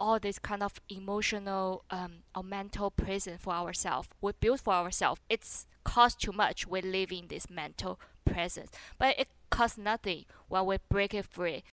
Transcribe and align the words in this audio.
all 0.00 0.18
this 0.18 0.38
kind 0.38 0.62
of 0.62 0.80
emotional 0.88 1.84
um, 1.90 2.22
or 2.34 2.42
mental 2.42 2.90
prison 2.90 3.36
for 3.38 3.52
ourselves. 3.52 4.08
We 4.22 4.32
build 4.40 4.60
for 4.60 4.72
ourselves. 4.72 5.20
It's 5.28 5.66
cost 5.84 6.20
too 6.20 6.32
much. 6.32 6.66
We 6.66 6.80
live 6.80 7.12
in 7.12 7.26
this 7.28 7.50
mental 7.50 8.00
prison, 8.24 8.64
but 8.98 9.18
it 9.18 9.28
costs 9.50 9.76
nothing 9.76 10.24
when 10.48 10.64
we 10.64 10.78
break 10.88 11.12
it 11.12 11.26
free. 11.26 11.64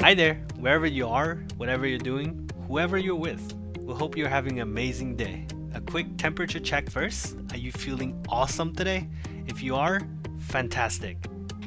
Hi 0.00 0.14
there, 0.14 0.34
wherever 0.58 0.86
you 0.86 1.06
are, 1.06 1.36
whatever 1.56 1.86
you're 1.86 1.98
doing, 1.98 2.50
whoever 2.66 2.98
you're 2.98 3.14
with. 3.14 3.54
We 3.80 3.94
hope 3.94 4.16
you're 4.16 4.28
having 4.28 4.58
an 4.58 4.62
amazing 4.62 5.16
day. 5.16 5.46
A 5.74 5.80
quick 5.80 6.16
temperature 6.16 6.60
check 6.60 6.90
first. 6.90 7.36
Are 7.52 7.58
you 7.58 7.70
feeling 7.70 8.24
awesome 8.28 8.74
today? 8.74 9.06
If 9.46 9.62
you 9.62 9.76
are, 9.76 10.00
fantastic. 10.48 11.16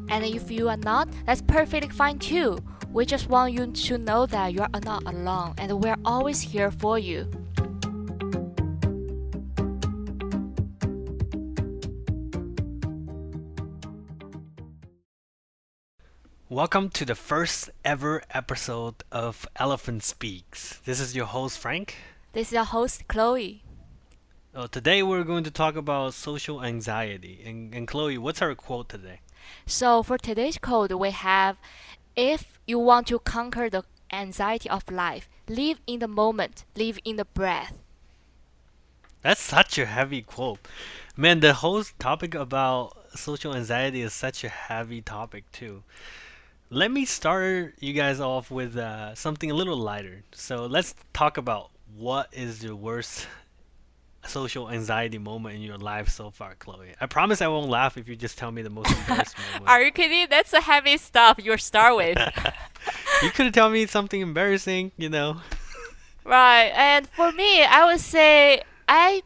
And 0.09 0.25
if 0.25 0.51
you 0.51 0.67
are 0.67 0.77
not, 0.77 1.07
that's 1.25 1.41
perfectly 1.41 1.89
fine 1.89 2.19
too. 2.19 2.57
We 2.91 3.05
just 3.05 3.29
want 3.29 3.53
you 3.53 3.67
to 3.71 3.97
know 3.97 4.25
that 4.25 4.53
you 4.53 4.61
are 4.61 4.81
not 4.83 5.03
alone 5.05 5.53
and 5.57 5.81
we're 5.81 5.95
always 6.03 6.41
here 6.41 6.71
for 6.71 6.99
you. 6.99 7.29
Welcome 16.49 16.89
to 16.89 17.05
the 17.05 17.15
first 17.15 17.69
ever 17.85 18.21
episode 18.29 18.95
of 19.09 19.47
Elephant 19.55 20.03
Speaks. 20.03 20.81
This 20.83 20.99
is 20.99 21.15
your 21.15 21.25
host 21.25 21.59
Frank. 21.59 21.95
This 22.33 22.47
is 22.47 22.53
your 22.53 22.65
host, 22.65 23.07
Chloe. 23.07 23.63
Uh, 24.53 24.67
today 24.67 25.01
we're 25.01 25.23
going 25.23 25.45
to 25.45 25.51
talk 25.51 25.77
about 25.77 26.13
social 26.13 26.61
anxiety. 26.61 27.41
And, 27.45 27.73
and 27.73 27.87
Chloe, 27.87 28.17
what's 28.17 28.41
our 28.41 28.53
quote 28.53 28.89
today? 28.89 29.21
So 29.65 30.03
for 30.03 30.17
today's 30.17 30.57
quote, 30.57 30.91
we 30.91 31.11
have 31.11 31.55
if 32.17 32.59
you 32.67 32.77
want 32.77 33.07
to 33.07 33.19
conquer 33.19 33.69
the 33.69 33.83
anxiety 34.11 34.69
of 34.69 34.91
life, 34.91 35.29
live 35.47 35.79
in 35.87 35.99
the 35.99 36.07
moment, 36.09 36.65
live 36.75 36.99
in 37.05 37.15
the 37.15 37.23
breath. 37.23 37.79
That's 39.21 39.39
such 39.39 39.77
a 39.77 39.85
heavy 39.85 40.21
quote. 40.21 40.59
Man, 41.15 41.39
the 41.39 41.53
whole 41.53 41.83
topic 41.97 42.35
about 42.35 42.97
social 43.15 43.55
anxiety 43.55 44.01
is 44.01 44.13
such 44.13 44.43
a 44.43 44.49
heavy 44.49 45.01
topic 45.01 45.49
too. 45.53 45.81
Let 46.69 46.91
me 46.91 47.05
start 47.05 47.75
you 47.79 47.93
guys 47.93 48.19
off 48.19 48.51
with 48.51 48.75
uh, 48.75 49.15
something 49.15 49.49
a 49.49 49.53
little 49.55 49.77
lighter. 49.77 50.23
So 50.33 50.65
let's 50.65 50.93
talk 51.13 51.37
about 51.37 51.69
what 51.95 52.27
is 52.33 52.61
your 52.61 52.75
worst 52.75 53.27
social 54.27 54.69
anxiety 54.69 55.17
moment 55.17 55.55
in 55.55 55.61
your 55.61 55.77
life 55.77 56.09
so 56.09 56.29
far, 56.29 56.55
Chloe. 56.55 56.93
I 56.99 57.05
promise 57.05 57.41
I 57.41 57.47
won't 57.47 57.69
laugh 57.69 57.97
if 57.97 58.07
you 58.07 58.15
just 58.15 58.37
tell 58.37 58.51
me 58.51 58.61
the 58.61 58.69
most 58.69 58.91
embarrassing 58.91 59.39
moment. 59.53 59.69
Are 59.69 59.81
you 59.81 59.91
kidding? 59.91 60.27
That's 60.29 60.51
the 60.51 60.61
heavy 60.61 60.97
stuff 60.97 61.39
you 61.43 61.57
start 61.57 61.95
with. 61.95 62.17
you 63.23 63.31
could 63.31 63.53
tell 63.53 63.69
me 63.69 63.85
something 63.87 64.21
embarrassing, 64.21 64.91
you 64.97 65.09
know. 65.09 65.41
Right, 66.23 66.71
and 66.75 67.07
for 67.09 67.31
me, 67.31 67.63
I 67.63 67.85
would 67.85 67.99
say 67.99 68.61
I 68.87 69.23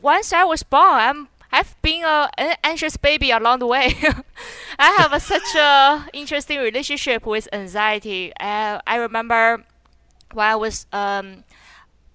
once 0.00 0.32
I 0.32 0.44
was 0.44 0.62
born, 0.62 0.82
I'm 0.82 1.28
I've 1.52 1.80
been 1.82 2.02
a, 2.02 2.30
an 2.38 2.56
anxious 2.64 2.96
baby 2.96 3.30
along 3.30 3.58
the 3.58 3.66
way. 3.66 3.94
I 4.78 4.90
have 4.98 5.12
a, 5.12 5.20
such 5.20 5.54
a 5.54 6.08
interesting 6.14 6.58
relationship 6.58 7.26
with 7.26 7.46
anxiety. 7.52 8.32
Uh, 8.40 8.80
I 8.86 8.96
remember 8.96 9.62
when 10.32 10.46
I 10.46 10.56
was 10.56 10.86
um, 10.92 11.44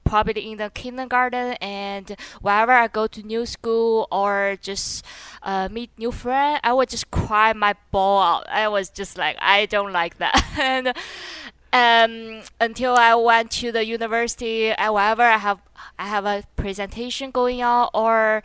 probably 0.08 0.52
in 0.52 0.58
the 0.58 0.70
kindergarten 0.74 1.54
and 1.62 2.16
whenever 2.42 2.72
I 2.72 2.88
go 2.88 3.08
to 3.08 3.22
new 3.24 3.46
school 3.46 4.08
or 4.12 4.58
just 4.62 5.06
uh, 5.44 5.68
meet 5.72 5.92
new 5.98 6.12
friend, 6.12 6.60
I 6.64 6.74
would 6.74 6.90
just 6.90 7.12
cry 7.12 7.54
my 7.54 7.76
ball 7.92 8.22
out. 8.22 8.50
I 8.50 8.68
was 8.70 8.90
just 8.90 9.18
like, 9.18 9.36
I 9.40 9.66
don't 9.66 9.92
like 9.92 10.18
that. 10.18 10.36
and 10.60 10.94
um, 11.74 12.42
until 12.60 12.96
I 12.96 13.14
went 13.16 13.52
to 13.60 13.72
the 13.72 13.86
university, 13.86 14.72
I, 14.72 14.90
whenever 14.90 15.24
I 15.24 15.38
have 15.38 15.60
I 16.00 16.08
have 16.08 16.26
a 16.26 16.44
presentation 16.56 17.30
going 17.32 17.62
on 17.62 17.90
or 17.94 18.42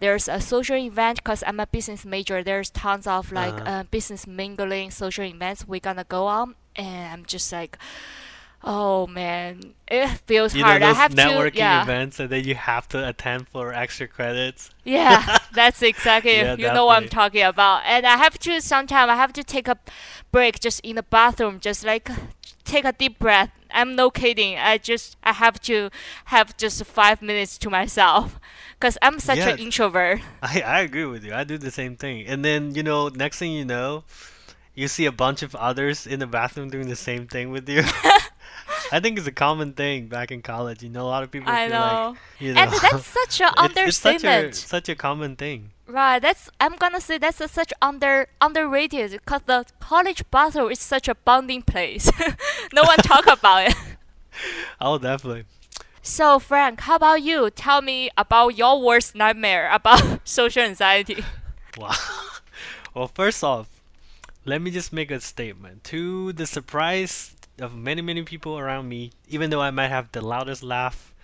there's 0.00 0.28
a 0.28 0.40
social 0.40 0.76
event 0.76 1.18
because 1.18 1.42
I'm 1.46 1.60
a 1.60 1.66
business 1.66 2.04
major. 2.04 2.42
There's 2.42 2.70
tons 2.70 3.06
of 3.06 3.32
like 3.32 3.60
Uh-huh. 3.60 3.70
uh, 3.70 3.82
business 3.84 4.26
mingling 4.26 4.90
social 4.90 5.24
events 5.24 5.66
we're 5.66 5.80
gonna 5.80 6.04
go 6.04 6.26
on, 6.26 6.56
and 6.76 7.12
I'm 7.12 7.24
just 7.24 7.52
like, 7.52 7.78
oh 8.64 9.06
man, 9.06 9.74
it 9.88 10.08
feels 10.26 10.54
You 10.54 10.64
know 10.64 10.78
hard. 10.78 10.82
I 10.82 10.92
have 10.92 11.14
networking 11.14 11.16
to, 11.16 11.50
yeah, 11.52 11.90
events 11.90 12.18
and 12.18 12.30
then 12.30 12.44
you 12.44 12.54
have 12.54 12.88
to 12.88 13.06
attend 13.08 13.48
for 13.48 13.74
extra 13.74 14.08
credits. 14.08 14.70
yeah, 14.84 15.38
that's 15.52 15.82
exactly 15.82 16.38
Yeah, 16.38 16.56
you 16.56 16.70
know 16.70 16.86
what 16.86 16.96
I'm 16.96 17.08
talking 17.08 17.42
about. 17.42 17.82
And 17.86 18.06
I 18.06 18.16
have 18.16 18.38
to 18.40 18.60
sometimes 18.60 19.10
I 19.10 19.16
have 19.16 19.32
to 19.34 19.44
take 19.44 19.68
a 19.68 19.78
break 20.32 20.60
just 20.60 20.80
in 20.80 20.96
the 20.96 21.02
bathroom, 21.02 21.60
just 21.60 21.84
like 21.84 22.08
take 22.64 22.84
a 22.84 22.92
deep 22.92 23.18
breath. 23.18 23.50
I'm 23.70 23.96
no 23.96 24.10
kidding. 24.10 24.56
I 24.58 24.78
just 24.78 25.16
I 25.24 25.32
have 25.32 25.60
to 25.62 25.90
have 26.26 26.56
just 26.56 26.84
five 26.84 27.22
minutes 27.22 27.58
to 27.58 27.70
myself, 27.70 28.38
cause 28.80 28.98
I'm 29.02 29.18
such 29.20 29.46
Yeah. 29.46 29.46
an 29.46 29.56
introvert. 29.58 30.20
I, 30.42 30.60
I 30.62 30.80
agree 30.82 31.06
with 31.06 31.24
you. 31.24 31.34
I 31.34 31.44
do 31.44 31.58
the 31.58 31.70
same 31.70 31.96
thing. 31.96 32.26
And 32.26 32.44
then, 32.44 32.74
you 32.74 32.82
know, 32.82 33.08
next 33.08 33.38
thing 33.38 33.52
you 33.52 33.64
know, 33.64 34.04
you 34.74 34.88
see 34.88 35.06
a 35.06 35.12
bunch 35.12 35.42
of 35.42 35.54
others 35.56 36.06
in 36.06 36.20
the 36.20 36.26
bathroom 36.26 36.70
doing 36.70 36.88
the 36.88 36.96
same 36.96 37.26
thing 37.28 37.50
with 37.50 37.68
you. 37.68 37.82
I 38.94 39.00
think 39.00 39.18
it's 39.18 39.26
a 39.26 39.32
common 39.32 39.72
thing 39.72 40.06
back 40.06 40.30
in 40.30 40.40
college. 40.42 40.82
You 40.82 40.88
know, 40.90 41.02
a 41.02 41.10
lot 41.14 41.22
of 41.24 41.30
people 41.30 41.50
I 41.50 41.68
feel 41.68 41.80
like, 41.80 42.16
you 42.38 42.54
know, 42.54 42.60
And 42.60 42.72
that's 42.72 43.06
such 43.06 43.40
an 43.40 43.50
it- 43.70 43.76
it's 43.76 43.96
such 43.98 44.24
a 44.24 44.52
such 44.52 44.88
a 44.88 44.94
common 44.94 45.36
thing. 45.36 45.70
Right, 45.86 46.20
that's 46.20 46.48
I'm 46.60 46.76
gonna 46.76 47.00
say 47.00 47.18
that's 47.18 47.40
a 47.40 47.48
such 47.48 47.72
under 47.82 48.28
underrated 48.40 49.10
because 49.12 49.42
the 49.46 49.64
college 49.80 50.22
bathroom 50.30 50.70
is 50.70 50.80
such 50.80 51.08
a 51.08 51.14
bonding 51.14 51.62
place. 51.62 52.10
no 52.72 52.82
one 52.84 52.98
talk 52.98 53.26
about 53.38 53.68
it. 53.70 53.76
Oh, 54.80 54.98
definitely. 54.98 55.44
So 56.02 56.38
Frank, 56.38 56.80
how 56.82 56.96
about 56.96 57.22
you? 57.22 57.50
Tell 57.50 57.82
me 57.82 58.10
about 58.16 58.56
your 58.56 58.80
worst 58.80 59.14
nightmare 59.14 59.70
about 59.72 60.20
social 60.28 60.62
anxiety. 60.62 61.24
Wow. 61.76 61.94
Well, 62.94 63.08
first 63.08 63.42
off, 63.42 63.68
let 64.44 64.62
me 64.62 64.70
just 64.70 64.92
make 64.92 65.10
a 65.10 65.20
statement. 65.20 65.84
To 65.84 66.32
the 66.32 66.46
surprise 66.46 67.33
of 67.60 67.74
many, 67.74 68.02
many 68.02 68.22
people 68.22 68.58
around 68.58 68.88
me, 68.88 69.12
even 69.28 69.50
though 69.50 69.60
I 69.60 69.70
might 69.70 69.88
have 69.88 70.10
the 70.12 70.20
loudest 70.20 70.62
laugh 70.62 71.14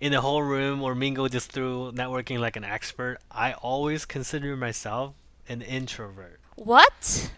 in 0.00 0.12
the 0.12 0.20
whole 0.20 0.42
room 0.42 0.82
or 0.82 0.94
mingle 0.94 1.28
just 1.28 1.52
through 1.52 1.92
networking 1.92 2.40
like 2.40 2.56
an 2.56 2.64
expert, 2.64 3.18
I 3.30 3.52
always 3.54 4.04
consider 4.04 4.56
myself 4.56 5.14
an 5.48 5.62
introvert. 5.62 6.40
What? 6.56 7.30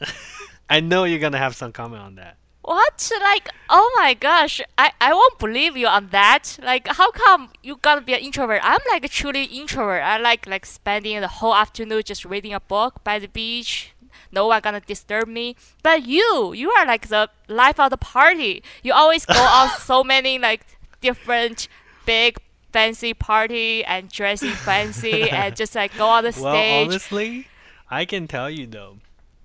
I 0.70 0.80
know 0.80 1.04
you're 1.04 1.18
gonna 1.18 1.38
have 1.38 1.56
some 1.56 1.72
comment 1.72 2.02
on 2.02 2.14
that. 2.16 2.36
What? 2.62 3.10
Like, 3.20 3.48
oh 3.68 3.90
my 3.96 4.14
gosh, 4.14 4.60
I, 4.78 4.92
I 5.00 5.12
won't 5.12 5.38
believe 5.38 5.76
you 5.76 5.88
on 5.88 6.08
that. 6.08 6.58
Like, 6.62 6.86
how 6.86 7.10
come 7.10 7.50
you 7.62 7.76
gotta 7.76 8.02
be 8.02 8.14
an 8.14 8.20
introvert? 8.20 8.60
I'm 8.62 8.80
like 8.90 9.04
a 9.04 9.08
truly 9.08 9.44
introvert. 9.44 10.02
I 10.04 10.18
like 10.18 10.46
like 10.46 10.66
spending 10.66 11.20
the 11.20 11.28
whole 11.28 11.54
afternoon 11.54 12.02
just 12.04 12.24
reading 12.24 12.54
a 12.54 12.60
book 12.60 13.02
by 13.02 13.18
the 13.18 13.28
beach. 13.28 13.94
No 14.32 14.46
one 14.46 14.60
gonna 14.60 14.80
disturb 14.80 15.28
me. 15.28 15.56
But 15.82 16.04
you, 16.06 16.52
you 16.52 16.70
are 16.72 16.86
like 16.86 17.08
the 17.08 17.28
life 17.48 17.78
of 17.80 17.90
the 17.90 17.96
party. 17.96 18.62
You 18.82 18.92
always 18.92 19.26
go 19.26 19.46
on 19.46 19.68
so 19.70 20.02
many 20.04 20.38
like 20.38 20.66
different 21.00 21.68
big 22.04 22.38
fancy 22.72 23.14
party 23.14 23.84
and 23.84 24.10
dressy 24.10 24.54
fancy 24.54 25.30
and 25.30 25.54
just 25.56 25.74
like 25.74 25.96
go 25.96 26.08
on 26.08 26.24
the 26.24 26.32
Well, 26.34 26.62
stage. 26.62 26.64
honestly, 26.64 27.48
I 27.90 28.04
can 28.04 28.26
tell 28.28 28.50
you 28.50 28.66
though, 28.66 28.98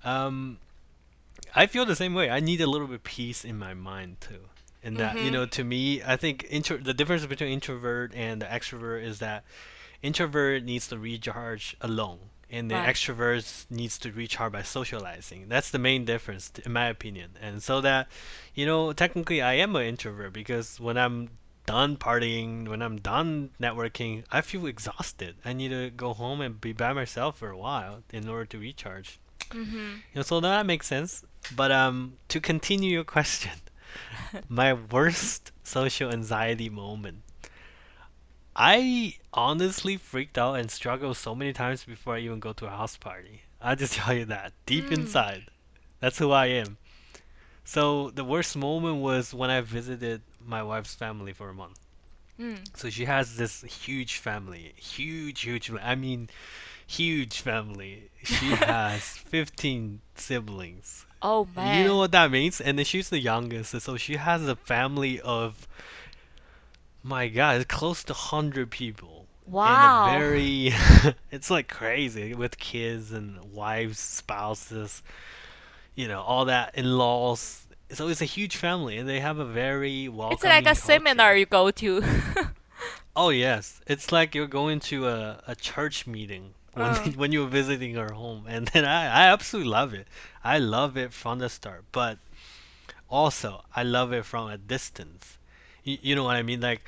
um, 0.04 0.58
I 1.54 1.66
feel 1.66 1.84
the 1.86 1.96
same 1.96 2.14
way. 2.14 2.30
I 2.30 2.40
need 2.40 2.60
a 2.60 2.66
little 2.66 2.86
bit 2.86 2.96
of 2.96 3.04
peace 3.04 3.44
in 3.44 3.58
my 3.58 3.74
mind 3.74 4.20
too. 4.20 4.48
And 4.82 4.98
that, 4.98 5.18
you 5.18 5.30
Mhm. 5.30 5.32
know, 5.32 5.46
to 5.46 5.64
me, 5.64 6.02
I 6.02 6.16
think 6.16 6.46
intro 6.50 6.76
the 6.78 6.94
difference 6.94 7.26
between 7.26 7.50
introvert 7.52 8.14
and 8.14 8.40
the 8.40 8.46
extrovert 8.46 9.02
is 9.04 9.18
that 9.20 9.44
introvert 10.02 10.62
needs 10.64 10.88
to 10.88 10.98
recharge 10.98 11.76
alone, 11.80 12.30
and 12.50 12.70
the 12.70 12.76
Right. 12.76 12.86
extrovert 12.86 13.66
needs 13.70 13.98
to 13.98 14.12
recharge 14.12 14.52
by 14.52 14.62
socializing. 14.62 15.48
That's 15.48 15.70
the 15.70 15.78
main 15.78 16.04
difference, 16.04 16.50
in 16.64 16.72
my 16.72 16.86
opinion. 16.88 17.36
And 17.40 17.62
so 17.62 17.80
that, 17.82 18.08
you 18.54 18.66
know, 18.66 18.92
technically 18.92 19.40
I 19.42 19.54
am 19.54 19.74
an 19.76 19.84
introvert 19.86 20.32
because 20.32 20.78
when 20.80 20.96
I'm 20.98 21.30
done 21.66 21.96
partying, 21.96 22.68
when 22.68 22.82
I'm 22.82 22.98
done 23.00 23.50
networking, 23.60 24.24
I 24.30 24.40
feel 24.42 24.66
exhausted. 24.66 25.36
I 25.44 25.52
need 25.52 25.68
to 25.70 25.90
go 25.90 26.14
home 26.14 26.40
and 26.40 26.60
be 26.60 26.72
by 26.72 26.92
myself 26.92 27.38
for 27.38 27.50
a 27.50 27.58
while 27.58 28.02
in 28.12 28.28
order 28.28 28.46
to 28.46 28.58
recharge. 28.58 29.18
mm-hmm. 29.50 29.76
You 30.12 30.16
know, 30.16 30.22
so 30.22 30.40
that 30.40 30.66
makes 30.66 30.86
sense. 30.86 31.24
But 31.50 31.70
um, 31.72 32.18
to 32.28 32.40
continue 32.40 32.90
your 32.90 33.04
question, 33.16 33.52
my 34.48 34.72
worst 34.74 35.52
social 35.64 36.10
anxiety 36.10 36.68
moment. 36.70 37.22
I 38.56 39.18
honestly 39.32 39.96
freaked 39.96 40.36
out 40.36 40.54
and 40.54 40.68
struggled 40.70 41.16
so 41.16 41.36
many 41.36 41.52
times 41.52 41.84
before 41.84 42.16
I 42.16 42.20
even 42.20 42.40
go 42.40 42.52
to 42.54 42.66
a 42.66 42.70
house 42.70 42.96
party. 42.96 43.42
I 43.60 43.76
just 43.76 43.92
tell 43.96 44.14
you 44.14 44.24
that 44.24 44.52
deep 44.66 44.88
Mm. 44.88 44.90
inside, 44.90 45.50
that's 46.00 46.18
who 46.18 46.32
I 46.32 46.46
am. 46.46 46.78
So 47.64 48.10
the 48.10 48.24
worst 48.24 48.56
moment 48.56 48.96
was 49.02 49.34
when 49.34 49.50
I 49.50 49.60
visited 49.60 50.22
my 50.44 50.62
wife's 50.62 50.94
family 50.94 51.32
for 51.32 51.50
a 51.50 51.54
month. 51.54 51.78
Mm. 52.40 52.68
So 52.74 52.90
she 52.90 53.04
has 53.06 53.36
this 53.36 53.62
huge 53.62 54.16
family, 54.18 54.72
huge, 54.76 55.42
huge. 55.42 55.70
I 55.72 55.94
mean, 55.94 56.28
huge 56.86 57.40
family. 57.40 58.10
She 58.22 58.56
has 58.56 59.16
15 59.18 60.00
siblings. 60.14 61.06
Oh 61.22 61.46
man! 61.54 61.74
You 61.74 61.84
know 61.84 61.96
what 61.98 62.12
that 62.12 62.30
means? 62.30 62.60
And 62.60 62.78
then 62.78 62.84
she's 62.84 63.08
the 63.10 63.18
youngest, 63.20 63.80
so 63.80 63.96
she 63.96 64.16
has 64.16 64.46
a 64.48 64.56
family 64.56 65.20
of, 65.20 65.66
my 67.06 67.28
God, 67.28 67.56
it's 67.60 67.74
close 67.74 68.04
to 68.04 68.12
100 68.12 68.70
people. 68.70 69.28
And 69.64 69.82
Wow. 69.82 70.00
very, 70.02 70.72
it's 71.30 71.50
like 71.50 71.68
crazy 71.68 72.34
with 72.34 72.58
kids 72.58 73.12
and 73.12 73.52
wives, 73.52 73.98
spouses, 73.98 75.02
you 75.94 76.08
know, 76.08 76.22
all 76.22 76.44
that, 76.46 76.74
in-laws. 76.76 77.66
So 77.92 78.08
it's 78.08 78.22
a 78.22 78.26
huge 78.26 78.56
family, 78.56 78.98
and 78.98 79.08
they 79.08 79.20
have 79.20 79.38
a 79.38 79.44
very 79.46 80.08
welcoming. 80.08 80.32
It's 80.32 80.44
like 80.44 80.66
a 80.66 80.74
seminar 80.74 81.36
you 81.36 81.46
go 81.46 81.70
to. 81.70 82.02
Oh 83.16 83.30
yes, 83.30 83.80
it's 83.86 84.12
like 84.12 84.34
you're 84.34 84.46
going 84.46 84.80
to 84.80 85.08
a, 85.08 85.42
a 85.48 85.56
church 85.56 86.06
meeting 86.06 86.54
when 86.72 86.94
Uh, 86.94 87.00
when 87.16 87.32
you're 87.32 87.48
visiting 87.48 87.98
our 87.98 88.12
home, 88.12 88.46
and 88.48 88.68
then 88.68 88.84
I, 88.84 89.04
I 89.06 89.26
absolutely 89.28 89.70
love 89.70 89.94
it. 89.94 90.08
I 90.44 90.58
love 90.58 90.96
it 90.96 91.12
from 91.12 91.38
the 91.40 91.48
start, 91.50 91.84
but 91.92 92.18
also 93.08 93.64
I 93.74 93.82
love 93.84 94.12
it 94.12 94.24
from 94.26 94.48
a 94.48 94.58
distance. 94.58 95.38
You, 95.86 95.98
you 96.02 96.14
know 96.16 96.24
what 96.24 96.36
I 96.36 96.42
mean? 96.42 96.60
Like 96.60 96.82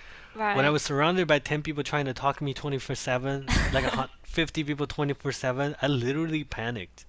when 0.56 0.65
I 0.67 0.71
was 0.71 0.83
surrounded 0.83 1.27
by 1.27 1.39
10 1.39 1.62
people 1.62 1.83
trying 1.83 2.05
to 2.06 2.12
talk 2.15 2.39
to 2.39 2.45
me 2.45 2.53
24/7, 2.53 3.47
like 3.73 3.85
a 3.85 3.91
hun- 3.97 4.09
50 4.25 4.62
people 4.65 4.87
24/7, 4.87 5.75
I 5.81 5.87
literally 5.87 6.45
panicked. 6.45 7.06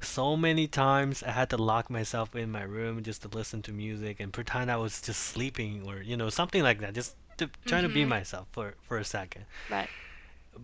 So 0.00 0.36
many 0.36 0.66
times 0.66 1.22
I 1.22 1.30
had 1.32 1.50
to 1.50 1.56
lock 1.56 1.88
myself 1.90 2.34
in 2.36 2.50
my 2.50 2.62
room 2.62 3.02
just 3.02 3.22
to 3.22 3.28
listen 3.28 3.62
to 3.62 3.72
music 3.72 4.20
and 4.20 4.32
pretend 4.32 4.70
I 4.70 4.76
was 4.76 5.00
just 5.00 5.20
sleeping 5.22 5.84
or 5.86 6.02
you 6.02 6.16
know 6.16 6.30
something 6.30 6.62
like 6.62 6.80
that, 6.80 6.94
just 6.94 7.16
to, 7.38 7.48
trying 7.66 7.84
to 7.84 7.88
be 7.88 8.04
Mhm. 8.04 8.08
myself 8.08 8.48
for 8.52 8.74
for 8.88 8.98
a 8.98 9.04
second. 9.04 9.44
Right. 9.70 9.90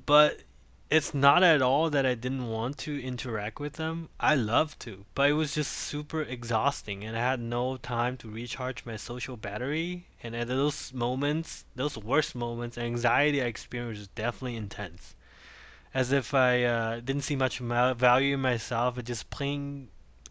But 0.07 0.41
it's 0.89 1.13
not 1.13 1.43
at 1.43 1.61
all 1.61 1.91
that 1.91 2.07
I 2.07 2.15
didn't 2.15 2.49
want 2.49 2.79
to 2.79 3.03
interact 3.03 3.59
with 3.59 3.73
them. 3.73 4.09
I 4.21 4.37
love 4.37 4.79
to, 4.81 5.05
but 5.15 5.29
it 5.29 5.33
was 5.33 5.55
just 5.55 5.73
super 5.73 6.23
exhausting 6.23 7.03
and 7.03 7.17
I 7.17 7.21
had 7.21 7.41
no 7.41 7.77
time 7.77 8.17
to 8.19 8.31
recharge 8.31 8.85
my 8.85 8.97
social 8.97 9.37
battery. 9.37 10.07
And 10.23 10.37
at 10.37 10.47
those 10.47 10.93
moments, 10.93 11.65
those 11.75 11.99
worst 11.99 12.37
moments, 12.37 12.79
anxiety 12.79 13.43
I 13.43 13.47
experienced 13.47 13.99
was 13.99 14.09
definitely 14.09 14.57
intense. 14.57 15.17
As 15.93 16.13
if 16.13 16.35
I 16.35 16.63
uh, 16.63 17.01
didn't 17.01 17.23
see 17.23 17.37
much 17.37 17.59
value 17.59 18.35
in 18.35 18.41
myself 18.41 18.97
and 18.97 19.07
just 19.07 19.29
plain 19.31 19.89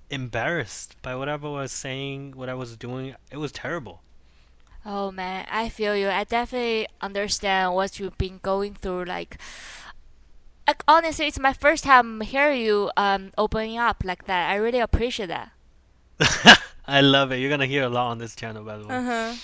embarrassed 0.10 0.96
by 1.02 1.16
whatever 1.16 1.48
I 1.48 1.62
was 1.64 1.72
saying, 1.72 2.32
what 2.36 2.48
I 2.48 2.54
was 2.54 2.78
doing. 2.78 3.16
It 3.30 3.38
was 3.38 3.52
terrible. 3.52 4.02
Oh 4.86 5.12
man, 5.12 5.48
I 5.50 5.68
feel 5.70 5.98
you. 5.98 6.10
I 6.10 6.24
definitely 6.24 6.88
understand 7.02 7.74
what 7.74 8.00
you've 8.00 8.18
been 8.20 8.40
going 8.44 8.76
through. 8.76 9.06
Like, 9.06 9.40
like 10.68 10.84
honestly, 10.88 11.28
it's 11.28 11.40
my 11.40 11.54
first 11.54 11.84
time 11.84 12.22
hear 12.22 12.52
you 12.52 12.92
um 12.98 13.32
opening 13.38 13.78
up 13.78 14.04
like 14.04 14.26
that. 14.26 14.50
I 14.50 14.56
really 14.56 14.80
appreciate 14.80 15.28
that. 15.28 15.52
I 16.88 17.02
love 17.02 17.32
it. 17.32 17.38
You're 17.38 17.50
gonna 17.50 17.66
hear 17.66 17.84
a 17.84 17.90
lot 17.90 18.10
on 18.12 18.18
this 18.20 18.36
channel, 18.36 18.64
by 18.64 18.78
the 18.78 18.88
way. 18.88 18.96
Uh 18.96 19.02
huh. 19.04 19.36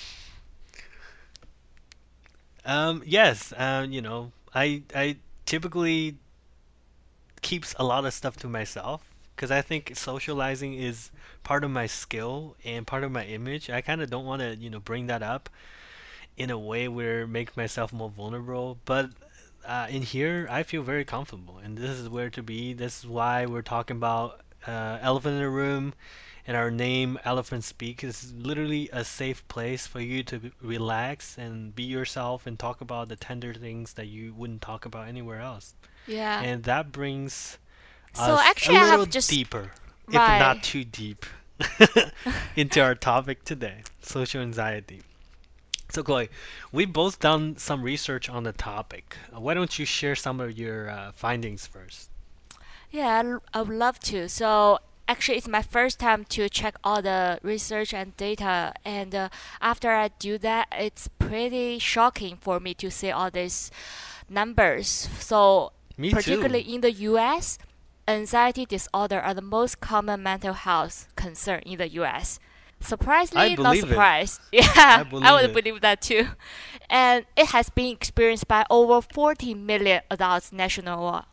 Um, 2.65 3.03
yes, 3.05 3.53
um, 3.57 3.91
you 3.91 4.01
know, 4.01 4.31
I 4.53 4.83
I 4.95 5.17
typically 5.45 6.17
keeps 7.41 7.75
a 7.77 7.83
lot 7.83 8.05
of 8.05 8.13
stuff 8.13 8.37
to 8.37 8.47
myself 8.47 9.03
because 9.35 9.51
I 9.51 9.61
think 9.61 9.95
socializing 9.95 10.73
is 10.75 11.11
part 11.43 11.63
of 11.63 11.71
my 11.71 11.85
skill 11.87 12.55
and 12.63 12.85
part 12.87 13.03
of 13.03 13.11
my 13.11 13.25
image. 13.25 13.69
I 13.69 13.81
kind 13.81 14.01
of 14.01 14.09
don't 14.09 14.25
want 14.25 14.41
to, 14.41 14.55
you 14.55 14.69
know, 14.69 14.79
bring 14.79 15.07
that 15.07 15.21
up 15.23 15.49
in 16.37 16.49
a 16.51 16.57
way 16.59 16.87
where 16.87 17.27
make 17.27 17.55
myself 17.57 17.91
more 17.93 18.09
vulnerable, 18.09 18.77
but 18.85 19.09
uh, 19.65 19.87
in 19.89 20.01
here 20.01 20.47
I 20.49 20.63
feel 20.63 20.83
very 20.83 21.05
comfortable, 21.05 21.57
and 21.59 21.77
this 21.77 21.99
is 21.99 22.09
where 22.09 22.29
to 22.31 22.43
be. 22.43 22.73
This 22.73 22.99
is 22.99 23.07
why 23.07 23.45
we're 23.45 23.61
talking 23.61 23.97
about 23.97 24.41
uh, 24.67 24.97
elephant 25.01 25.35
in 25.35 25.41
the 25.41 25.49
room, 25.49 25.93
and 26.47 26.55
our 26.57 26.71
name 26.71 27.17
Elephant 27.23 27.63
Speak 27.63 28.03
is 28.03 28.33
literally 28.33 28.89
a 28.91 29.03
safe 29.05 29.47
place 29.47 29.87
for 29.87 29.99
you 30.01 30.23
to 30.23 30.51
relax 30.61 31.37
and 31.37 31.75
be 31.75 31.83
yourself 31.83 32.45
and 32.47 32.57
talk 32.59 32.81
about 32.81 33.09
the 33.09 33.15
tender 33.15 33.53
things 33.53 33.93
that 33.93 34.07
you 34.07 34.33
wouldn't 34.33 34.61
talk 34.61 34.85
about 34.85 35.07
anywhere 35.07 35.39
else. 35.39 35.75
Yeah. 36.05 36.41
And 36.41 36.63
that 36.63 36.91
brings 36.91 37.57
So 38.13 38.35
us 38.35 38.41
a 38.41 38.43
actually, 38.43 38.77
I 38.77 38.89
little 38.89 39.05
just 39.05 39.29
deeper, 39.29 39.71
if 40.07 40.13
not 40.13 40.63
too 40.63 40.83
deep, 40.83 41.25
into 42.55 42.81
our 42.81 42.95
topic 42.95 43.43
today, 43.43 43.83
social 44.01 44.41
anxiety. 44.41 45.01
So, 45.91 46.03
Chloe, 46.03 46.29
we've 46.71 46.91
both 46.91 47.19
done 47.19 47.57
some 47.57 47.83
research 47.83 48.29
on 48.29 48.43
the 48.43 48.53
topic. 48.53 49.15
Uh, 49.35 49.39
Why 49.39 49.53
don't 49.53 49.77
you 49.77 49.85
share 49.85 50.15
some 50.15 50.39
of 50.39 50.57
your 50.57 50.89
uh, 50.89 51.11
findings 51.11 51.67
first? 51.67 52.09
Yeah, 52.89 53.07
I 53.07 53.23
l- 53.23 53.43
I 53.53 53.61
would 53.61 53.75
love 53.77 53.99
to. 54.11 54.27
So 54.29 54.79
actually, 55.07 55.37
it's 55.37 55.47
my 55.47 55.61
first 55.61 55.99
time 55.99 56.25
to 56.25 56.49
check 56.49 56.75
all 56.83 57.01
the 57.01 57.39
research 57.43 57.93
and 57.93 58.15
data, 58.17 58.73
and 58.85 59.13
uh, 59.15 59.29
after 59.61 59.91
I 59.91 60.09
do 60.19 60.37
that, 60.39 60.67
it's 60.71 61.07
pretty 61.19 61.79
shocking 61.79 62.37
for 62.37 62.59
me 62.59 62.73
to 62.75 62.89
see 62.91 63.11
all 63.11 63.31
these 63.31 63.71
numbers. 64.29 64.87
So 65.19 65.71
Me 65.97 66.11
particularly 66.11 66.63
too. 66.63 66.73
in 66.75 66.81
the 66.81 66.91
U.S., 66.91 67.57
anxiety 68.07 68.65
disorder 68.65 69.19
are 69.19 69.33
the 69.33 69.41
most 69.41 69.79
common 69.79 70.23
mental 70.23 70.53
health 70.53 71.07
concern 71.15 71.61
in 71.65 71.77
the 71.77 71.89
U.S. 71.89 72.39
Surprisingly, 72.81 73.55
not 73.57 73.77
believe 73.77 73.91
it. 73.91 74.07
surprised. 74.07 74.41
I 74.91 75.03
Yeah, 75.03 75.03
I 75.21 75.33
would 75.33 75.51
it. 75.51 75.53
believe 75.53 75.81
that 75.81 76.01
too. 76.01 76.27
And 76.89 77.25
it 77.35 77.47
has 77.47 77.69
been 77.69 77.91
experienced 77.93 78.47
by 78.47 78.65
over 78.69 79.01
40 79.01 79.53
million 79.53 80.01
adults 80.09 80.51
nationwide. 80.51 81.25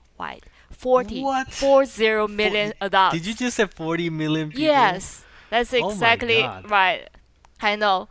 40, 0.71 1.23
What? 1.23 1.49
40 1.49 2.27
For, 2.29 2.29
million 2.29 2.73
did 3.09 3.27
you 3.27 3.35
just 3.35 3.57
say 3.57 3.67
40 3.67 4.11
million 4.11 4.53
people? 4.53 4.61
Yes, 4.61 5.25
that's 5.51 5.73
Oh 5.79 5.95
exactly 5.95 6.43
God. 6.43 6.65
right. 6.65 7.09
I 7.61 7.77
know. 7.77 8.09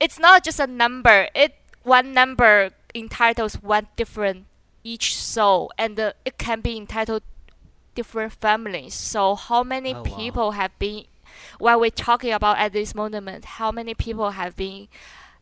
It's 0.00 0.18
not 0.18 0.44
just 0.44 0.60
a 0.60 0.66
number. 0.66 1.28
It 1.34 1.54
one 1.82 2.12
number 2.12 2.70
entitles 2.94 3.54
one 3.62 3.88
different 3.96 4.46
each 4.84 5.16
soul, 5.16 5.70
and 5.78 5.98
uh, 5.98 6.12
it 6.24 6.38
can 6.38 6.60
be 6.60 6.76
entitled 6.76 7.22
different 7.94 8.32
families. 8.32 8.94
So 8.94 9.34
how 9.34 9.62
many 9.62 9.94
Oh 9.94 10.04
wow. 10.04 10.16
people 10.26 10.50
have 10.52 10.78
been 10.78 11.04
while 11.58 11.80
we're 11.80 11.90
talking 11.90 12.32
about 12.32 12.58
at 12.58 12.72
this 12.72 12.94
moment, 12.94 13.44
how 13.44 13.70
many 13.72 13.94
people 13.94 14.30
have 14.30 14.56
been 14.56 14.88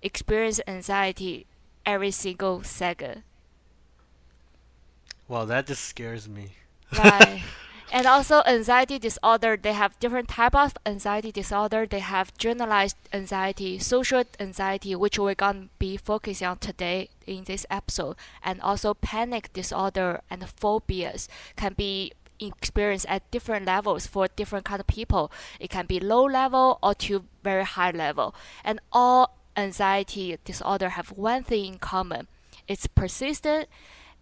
experiencing 0.02 0.64
anxiety 0.66 1.46
every 1.84 2.10
single 2.10 2.62
second? 2.62 3.22
Well, 5.28 5.46
that 5.46 5.66
just 5.66 5.84
scares 5.84 6.28
me. 6.28 6.50
Right. 6.96 7.42
And 7.92 8.06
also 8.06 8.42
anxiety 8.46 8.98
disorder, 8.98 9.56
they 9.56 9.72
have 9.72 9.98
different 10.00 10.28
type 10.28 10.56
of 10.56 10.76
anxiety 10.84 11.30
disorder. 11.30 11.86
They 11.86 12.00
have 12.00 12.36
generalized 12.36 12.96
anxiety, 13.12 13.78
social 13.78 14.24
anxiety, 14.40 14.96
which 14.96 15.18
we're 15.18 15.34
gonna 15.36 15.68
be 15.78 15.96
focusing 15.96 16.48
on 16.48 16.58
today 16.58 17.10
in 17.26 17.44
this 17.44 17.64
episode, 17.70 18.16
and 18.42 18.60
also 18.60 18.94
panic 18.94 19.52
disorder 19.52 20.20
and 20.28 20.48
phobias 20.48 21.28
can 21.54 21.74
be 21.74 22.12
experienced 22.40 23.06
at 23.08 23.30
different 23.30 23.66
levels 23.66 24.06
for 24.06 24.28
different 24.28 24.64
kind 24.64 24.80
of 24.80 24.86
people. 24.86 25.30
It 25.60 25.70
can 25.70 25.86
be 25.86 26.00
low 26.00 26.24
level 26.24 26.78
or 26.82 26.94
to 26.94 27.24
very 27.42 27.64
high 27.64 27.90
level. 27.90 28.34
And 28.64 28.80
all 28.92 29.36
anxiety 29.56 30.36
disorder 30.44 30.90
have 30.90 31.10
one 31.12 31.42
thing 31.42 31.64
in 31.66 31.78
common. 31.78 32.28
It's 32.68 32.86
persistent, 32.86 33.68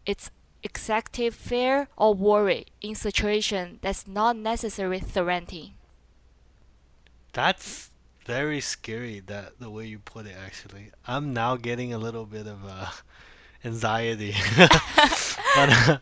it's 0.06 0.30
excessive 0.62 1.34
fear 1.34 1.88
or 1.96 2.14
worry 2.14 2.66
in 2.80 2.94
situation 2.94 3.78
that's 3.82 4.06
not 4.06 4.36
necessarily 4.36 5.00
threatening. 5.00 5.74
That's 7.32 7.90
very 8.24 8.60
scary 8.60 9.20
that 9.26 9.58
the 9.58 9.70
way 9.70 9.86
you 9.86 9.98
put 9.98 10.26
it 10.26 10.36
actually. 10.46 10.90
I'm 11.06 11.34
now 11.34 11.56
getting 11.56 11.92
a 11.92 11.98
little 11.98 12.24
bit 12.24 12.46
of 12.46 12.64
uh, 12.66 12.90
anxiety. 13.64 14.34
But 15.54 15.70
uh, 15.70 15.98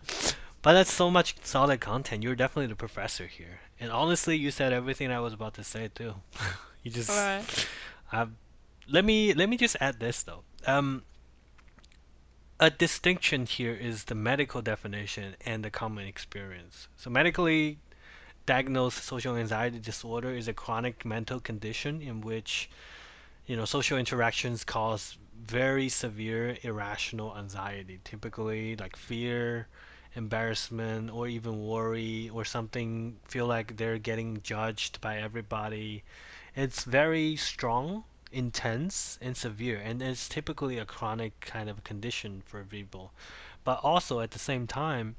but 0.62 0.72
that's 0.74 0.92
so 0.92 1.10
much 1.10 1.36
solid 1.42 1.80
content. 1.80 2.22
You're 2.22 2.36
definitely 2.36 2.68
the 2.68 2.76
professor 2.76 3.26
here. 3.26 3.60
And 3.80 3.90
honestly, 3.90 4.36
you 4.36 4.50
said 4.50 4.72
everything 4.72 5.10
I 5.10 5.20
was 5.20 5.32
about 5.32 5.54
to 5.54 5.64
say 5.64 5.88
too. 5.94 6.14
You 6.84 6.90
just 6.90 7.10
Right. 7.10 7.68
um, 8.10 8.36
let 8.88 9.04
me 9.04 9.32
let 9.34 9.48
me 9.48 9.56
just 9.56 9.76
add 9.80 10.00
this 10.00 10.24
though. 10.24 10.42
Um, 10.66 11.04
a 12.58 12.70
distinction 12.70 13.46
here 13.46 13.74
is 13.74 14.04
the 14.04 14.14
medical 14.16 14.62
definition 14.62 15.36
and 15.44 15.64
the 15.64 15.70
common 15.70 16.06
experience. 16.06 16.88
So 16.96 17.10
medically 17.10 17.78
diagnosed 18.46 19.04
social 19.04 19.36
anxiety 19.36 19.78
disorder 19.78 20.30
is 20.30 20.48
a 20.48 20.52
chronic 20.52 21.04
mental 21.04 21.40
condition 21.40 22.02
in 22.02 22.20
which, 22.20 22.68
you 23.46 23.56
know, 23.56 23.64
social 23.64 23.98
interactions 23.98 24.64
cause 24.64 25.18
very 25.40 25.88
severe 25.88 26.56
irrational 26.62 27.36
anxiety, 27.36 28.00
typically 28.04 28.76
like 28.76 28.96
fear, 28.96 29.68
embarrassment, 30.14 31.10
or 31.10 31.26
even 31.28 31.66
worry, 31.66 32.28
or 32.30 32.44
something 32.44 33.18
feel 33.24 33.46
like 33.46 33.76
they're 33.76 33.98
getting 33.98 34.42
judged 34.42 35.00
by 35.00 35.18
everybody. 35.18 36.02
It's 36.54 36.84
very 36.84 37.36
strong, 37.36 38.04
intense, 38.30 39.18
and 39.20 39.36
severe, 39.36 39.78
and 39.78 40.02
it's 40.02 40.28
typically 40.28 40.78
a 40.78 40.84
chronic 40.84 41.40
kind 41.40 41.68
of 41.68 41.84
condition 41.84 42.42
for 42.44 42.64
people. 42.64 43.12
But 43.64 43.80
also 43.82 44.20
at 44.20 44.32
the 44.32 44.38
same 44.38 44.66
time, 44.66 45.16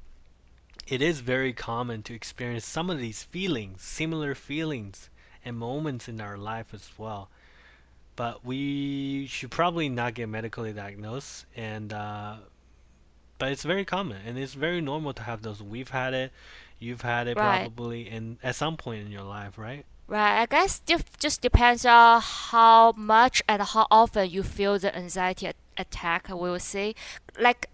it 0.86 1.00
is 1.00 1.20
very 1.20 1.52
common 1.52 2.02
to 2.02 2.14
experience 2.14 2.66
some 2.66 2.90
of 2.90 2.98
these 2.98 3.22
feelings, 3.22 3.82
similar 3.82 4.34
feelings 4.34 5.08
and 5.44 5.56
moments 5.56 6.08
in 6.08 6.20
our 6.20 6.36
life 6.36 6.74
as 6.74 6.90
well. 6.98 7.30
But 8.16 8.44
we 8.44 9.26
should 9.26 9.50
probably 9.50 9.88
not 9.88 10.14
get 10.14 10.28
medically 10.28 10.72
diagnosed, 10.72 11.46
and 11.56 11.92
uh, 11.92 12.36
but 13.38 13.50
it's 13.52 13.64
very 13.64 13.84
common 13.84 14.18
and 14.26 14.38
it's 14.38 14.54
very 14.54 14.80
normal 14.80 15.12
to 15.14 15.22
have 15.22 15.42
those. 15.42 15.62
We've 15.62 15.90
had 15.90 16.14
it, 16.14 16.32
you've 16.78 17.02
had 17.02 17.26
it 17.28 17.36
Right. 17.36 17.62
probably, 17.62 18.08
in 18.08 18.38
at 18.42 18.54
some 18.56 18.76
point 18.76 19.04
in 19.06 19.10
your 19.12 19.22
life, 19.22 19.58
right? 19.58 19.84
Right, 20.06 20.42
I 20.42 20.46
guess 20.46 20.82
it 20.86 21.02
just 21.18 21.40
depends 21.40 21.86
on 21.86 22.20
how 22.22 22.92
much 22.92 23.42
and 23.48 23.62
how 23.62 23.86
often 23.90 24.28
you 24.28 24.42
feel 24.42 24.78
the 24.78 24.94
anxiety 24.94 25.50
attack, 25.78 26.28
we 26.28 26.34
will 26.34 26.58
say. 26.60 26.94
Like 27.40 27.70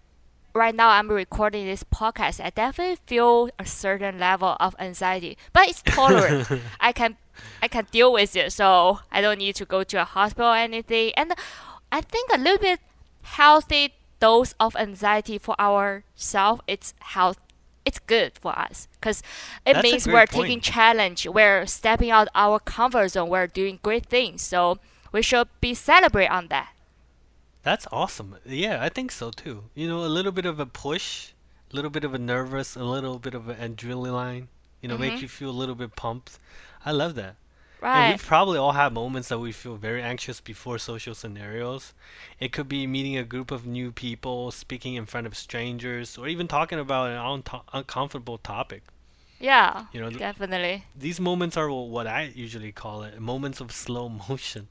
right 0.53 0.73
now, 0.73 0.89
I'm 0.91 1.09
recording 1.09 1.65
this 1.65 1.83
podcast. 1.83 2.43
I 2.43 2.49
definitely 2.51 2.97
feel 3.05 3.49
a 3.59 3.65
certain 3.65 4.17
level 4.17 4.55
of 4.61 4.75
anxiety, 4.79 5.37
but 5.51 5.67
it's 5.67 5.81
tolerant. 5.81 6.47
I 6.79 6.93
can, 6.93 7.17
I 7.61 7.67
can 7.67 7.85
deal 7.91 8.13
with 8.13 8.33
it, 8.37 8.53
so 8.53 8.99
I 9.11 9.19
don't 9.19 9.37
need 9.39 9.55
to 9.55 9.65
go 9.65 9.83
to 9.83 10.01
a 10.01 10.05
hospital 10.05 10.51
or 10.51 10.55
anything. 10.55 11.11
And 11.17 11.33
I 11.91 11.99
think 11.99 12.31
a 12.33 12.37
little 12.37 12.59
bit 12.59 12.79
healthy 13.23 13.93
dose 14.21 14.53
of 14.59 14.75
anxiety 14.77 15.37
for 15.37 15.59
ourselves, 15.59 16.61
it's 16.67 16.93
health. 16.99 17.37
It's 17.83 17.99
good 17.99 18.33
for 18.39 18.57
us 18.57 18.87
because 18.93 19.23
it 19.65 19.73
That's 19.73 19.83
means 19.83 20.07
we're 20.07 20.27
point. 20.27 20.31
taking 20.45 20.61
challenge. 20.61 21.27
We're 21.27 21.65
stepping 21.65 22.11
out 22.11 22.27
our 22.35 22.59
comfort 22.59 23.09
zone. 23.09 23.27
We're 23.29 23.47
doing 23.47 23.79
great 23.81 24.05
things. 24.05 24.43
So 24.43 24.77
we 25.11 25.23
should 25.23 25.47
be 25.59 25.73
celebrate 25.73 26.27
on 26.27 26.47
that. 26.49 26.69
That's 27.63 27.87
awesome. 27.91 28.37
Yeah, 28.45 28.83
I 28.83 28.89
think 28.89 29.11
so 29.11 29.31
too. 29.31 29.63
You 29.73 29.87
know, 29.87 30.05
a 30.05 30.11
little 30.17 30.31
bit 30.31 30.45
of 30.45 30.59
a 30.59 30.65
push, 30.67 31.31
a 31.71 31.75
little 31.75 31.89
bit 31.91 32.03
of 32.03 32.13
a 32.13 32.19
nervous, 32.19 32.75
a 32.75 32.83
little 32.83 33.17
bit 33.19 33.33
of 33.33 33.49
an 33.49 33.75
adrenaline, 33.75 34.47
you 34.81 34.87
know, 34.87 34.97
make 34.97 35.13
Mhm. 35.13 35.21
you 35.23 35.27
feel 35.27 35.49
a 35.49 35.59
little 35.61 35.75
bit 35.75 35.95
pumped. 35.95 36.37
I 36.85 36.91
love 36.91 37.15
that. 37.15 37.35
And 37.93 38.05
Right. 38.05 38.07
we've 38.07 38.25
probably 38.25 38.57
all 38.57 38.73
have 38.73 38.93
moments 38.93 39.29
that 39.29 39.39
we 39.39 39.51
feel 39.51 39.75
very 39.77 40.01
anxious 40.03 40.41
before 40.41 40.77
social 40.77 41.15
scenarios. 41.15 41.93
It 42.39 42.51
could 42.53 42.67
be 42.67 42.87
meeting 42.87 43.17
a 43.17 43.23
group 43.23 43.51
of 43.51 43.65
new 43.65 43.91
people, 43.91 44.51
speaking 44.51 44.95
in 44.95 45.05
front 45.05 45.27
of 45.27 45.37
strangers, 45.37 46.17
or 46.17 46.27
even 46.27 46.47
talking 46.47 46.79
about 46.79 47.09
an 47.11 47.17
unto- 47.17 47.61
uncomfortable 47.73 48.37
topic. 48.37 48.83
Yeah. 49.39 49.87
You 49.91 50.01
know, 50.01 50.09
Definitely. 50.09 50.85
these 50.95 51.19
moments 51.19 51.57
are 51.57 51.69
what 51.71 52.07
I 52.07 52.31
usually 52.35 52.71
call 52.71 53.03
it 53.03 53.19
moments 53.19 53.61
of 53.61 53.71
slow 53.71 54.09
motion, 54.29 54.69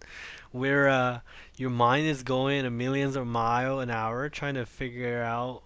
where 0.52 0.88
uh, 0.88 1.20
your 1.56 1.70
mind 1.70 2.06
is 2.06 2.22
going 2.22 2.64
a 2.66 2.70
millions 2.70 3.16
of 3.16 3.26
mile 3.26 3.80
an 3.80 3.90
hour 3.90 4.28
trying 4.28 4.54
to 4.54 4.66
figure 4.66 5.22
out, 5.22 5.62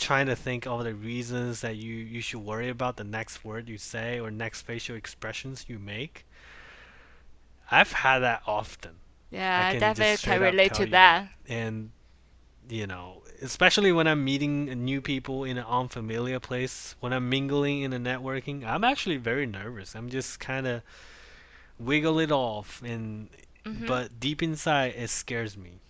trying 0.00 0.26
to 0.26 0.36
think 0.36 0.66
of 0.66 0.84
the 0.84 0.94
reasons 0.94 1.60
that 1.62 1.76
you, 1.76 1.94
you 1.94 2.20
should 2.22 2.40
worry 2.40 2.68
about 2.70 2.96
the 2.96 3.04
next 3.04 3.44
word 3.44 3.68
you 3.68 3.78
say 3.78 4.20
or 4.20 4.30
next 4.32 4.62
facial 4.62 4.96
expressions 4.96 5.66
you 5.68 5.78
make. 5.78 6.26
I've 7.70 7.92
had 7.92 8.18
that 8.20 8.42
often, 8.46 9.00
Yeah, 9.30 9.60
I 9.60 9.64
can 9.66 9.92
definitely 9.92 10.18
can 10.18 10.38
relate 10.40 10.74
to 10.74 10.86
you 10.86 10.86
that. 10.86 11.30
and 11.48 11.92
you 12.68 12.86
know, 12.86 13.22
especially 13.42 13.92
when 13.92 14.06
I'm 14.08 14.24
meeting 14.24 14.66
new 14.84 15.00
people 15.00 15.44
in 15.44 15.58
an 15.58 15.64
unfamiliar 15.66 16.40
place, 16.40 16.96
when 17.00 17.12
I'm 17.12 17.28
mingling 17.30 17.82
in 17.82 17.92
a 17.92 17.98
networking, 18.00 18.64
I'm 18.66 18.84
actually 18.84 19.18
very 19.18 19.46
nervous. 19.46 19.94
I'm 19.96 20.10
just 20.10 20.40
kind 20.40 20.66
of 20.66 20.82
wiggle 21.78 22.18
it 22.20 22.32
off, 22.32 22.82
and 22.82 23.30
hmm 23.64 23.86
but 23.86 24.20
deep 24.20 24.42
inside, 24.42 24.94
it 24.96 25.10
scares 25.10 25.56
me. 25.56 25.80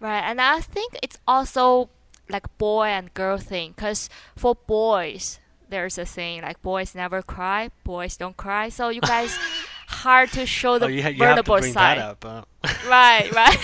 Right, 0.00 0.20
and 0.22 0.40
I 0.40 0.60
think 0.60 0.98
it's 1.02 1.18
also 1.26 1.90
like 2.28 2.46
boy 2.58 2.86
and 2.86 3.12
girl 3.14 3.38
thing, 3.38 3.74
cause 3.76 4.08
for 4.36 4.54
boys 4.54 5.38
there's 5.68 5.96
a 5.96 6.04
thing 6.04 6.42
like 6.42 6.60
boys 6.62 6.94
never 6.94 7.22
cry, 7.22 7.70
boys 7.84 8.16
don't 8.16 8.36
cry. 8.36 8.68
So 8.68 8.88
you 8.90 9.00
guys 9.00 9.36
hard 9.88 10.30
to 10.32 10.44
show 10.46 10.74
Oh, 10.74 10.78
the 10.80 10.92
you, 10.92 11.02
ha- 11.02 11.08
you 11.08 11.18
vulnerable 11.18 11.62
side. 11.62 11.98
up. 11.98 12.22
Huh? 12.24 12.42
Right, 12.88 13.30
right. 13.32 13.56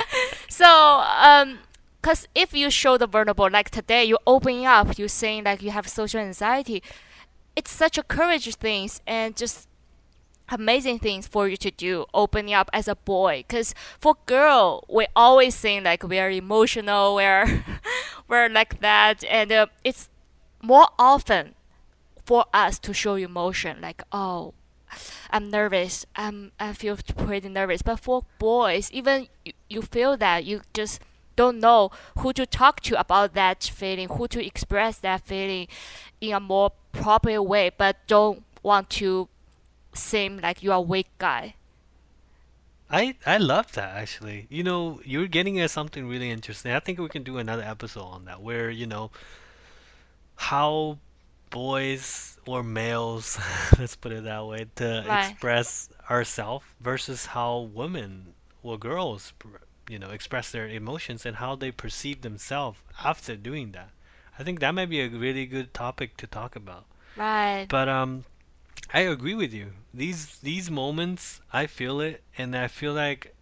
so, 0.48 0.66
um, 0.66 1.58
cause 2.02 2.26
if 2.34 2.52
you 2.54 2.70
show 2.70 2.96
the 2.98 3.06
vulnerable, 3.06 3.48
like 3.50 3.70
today, 3.70 4.04
you're 4.04 4.18
opening 4.26 4.66
up, 4.66 4.98
you're 4.98 5.08
saying 5.08 5.44
like 5.44 5.62
you 5.62 5.70
have 5.70 5.86
social 5.88 6.20
anxiety, 6.20 6.82
it's 7.54 7.70
such 7.70 7.98
a 7.98 8.02
courage 8.02 8.54
things 8.56 9.00
and 9.06 9.36
just 9.36 9.68
amazing 10.52 10.98
things 10.98 11.26
for 11.26 11.48
you 11.48 11.56
to 11.56 11.70
do 11.70 12.04
opening 12.14 12.54
up 12.54 12.70
as 12.72 12.88
a 12.88 12.94
boy. 12.94 13.44
Because 13.46 13.74
for 13.98 14.16
girl 14.26 14.84
we 14.88 15.06
always 15.16 15.56
think 15.56 15.84
like 15.84 16.02
we 16.02 16.18
are 16.18 16.30
emotional 16.30 17.16
we're 17.16 17.64
we're 18.28 18.48
like 18.48 18.80
that. 18.80 19.24
And 19.24 19.50
uh, 19.50 19.66
it's 19.82 20.08
more 20.62 20.88
often 20.98 21.54
for 22.24 22.44
us 22.54 22.78
to 22.78 22.94
show 22.94 23.16
emotion 23.16 23.80
like 23.80 24.02
oh 24.12 24.54
i'm 25.30 25.50
nervous. 25.50 26.06
I'm 26.14 26.52
i 26.60 26.72
feel 26.72 26.96
pretty 27.16 27.48
nervous. 27.48 27.82
But 27.82 28.00
for 28.00 28.24
boys 28.38 28.90
even 28.92 29.28
you, 29.44 29.52
you 29.68 29.82
feel 29.82 30.16
that 30.18 30.44
you 30.44 30.62
just 30.74 31.00
don't 31.34 31.60
know 31.60 31.90
who 32.18 32.32
to 32.34 32.46
talk 32.46 32.80
to 32.80 32.98
about 33.00 33.34
that 33.34 33.64
feeling 33.64 34.08
who 34.08 34.28
to 34.28 34.44
express 34.44 34.98
that 34.98 35.22
feeling 35.22 35.66
in 36.20 36.34
a 36.34 36.40
more 36.40 36.72
proper 36.92 37.40
way 37.42 37.70
but 37.76 37.96
don't 38.06 38.44
want 38.62 38.90
to 38.90 39.28
seem 39.94 40.38
like 40.38 40.62
you 40.62 40.72
are 40.72 40.78
a 40.78 40.80
weak 40.80 41.08
guy. 41.18 41.56
I 42.90 43.16
I 43.26 43.38
love 43.38 43.72
that 43.72 43.96
actually. 43.96 44.46
You 44.48 44.62
know, 44.62 45.00
you're 45.04 45.26
getting 45.26 45.58
at 45.58 45.70
something 45.70 46.06
really 46.06 46.30
interesting. 46.30 46.72
I 46.72 46.78
think 46.80 46.98
we 47.00 47.08
can 47.08 47.24
do 47.24 47.38
another 47.38 47.62
episode 47.62 48.04
on 48.04 48.24
that, 48.26 48.40
where 48.40 48.70
you 48.70 48.86
know 48.86 49.10
how 50.36 50.98
boys 51.50 52.38
or 52.46 52.62
males, 52.62 53.38
let's 53.78 53.96
put 53.96 54.12
it 54.12 54.24
that 54.24 54.46
way, 54.46 54.66
to 54.76 55.06
Right. 55.06 55.36
express 55.38 55.88
ourselves 56.10 56.64
versus 56.80 57.26
how 57.26 57.60
women 57.60 58.34
or 58.62 58.78
girls, 58.78 59.32
you 59.88 59.98
know, 59.98 60.10
express 60.10 60.50
their 60.52 60.68
emotions 60.68 61.24
and 61.26 61.36
how 61.36 61.54
they 61.56 61.70
perceive 61.70 62.20
themselves 62.22 62.78
after 63.02 63.36
doing 63.36 63.72
that. 63.72 63.90
I 64.38 64.44
think 64.44 64.60
that 64.60 64.72
might 64.74 64.90
be 64.90 65.00
a 65.00 65.08
really 65.08 65.46
good 65.46 65.72
topic 65.74 66.16
to 66.18 66.26
talk 66.26 66.56
about. 66.56 66.84
Right. 67.16 67.68
But 67.68 67.88
um, 67.88 68.24
I 68.94 69.00
agree 69.00 69.34
with 69.34 69.52
you. 69.52 69.72
These 69.92 70.38
these 70.38 70.70
moments, 70.70 71.40
I 71.52 71.66
feel 71.66 72.00
it, 72.00 72.22
and 72.38 72.56
I 72.56 72.68
feel 72.68 72.94
like 72.94 73.34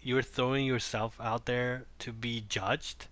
you're 0.00 0.22
throwing 0.22 0.66
yourself 0.66 1.18
out 1.20 1.46
there 1.46 1.86
to 2.00 2.12
be 2.12 2.42
judged. 2.48 3.06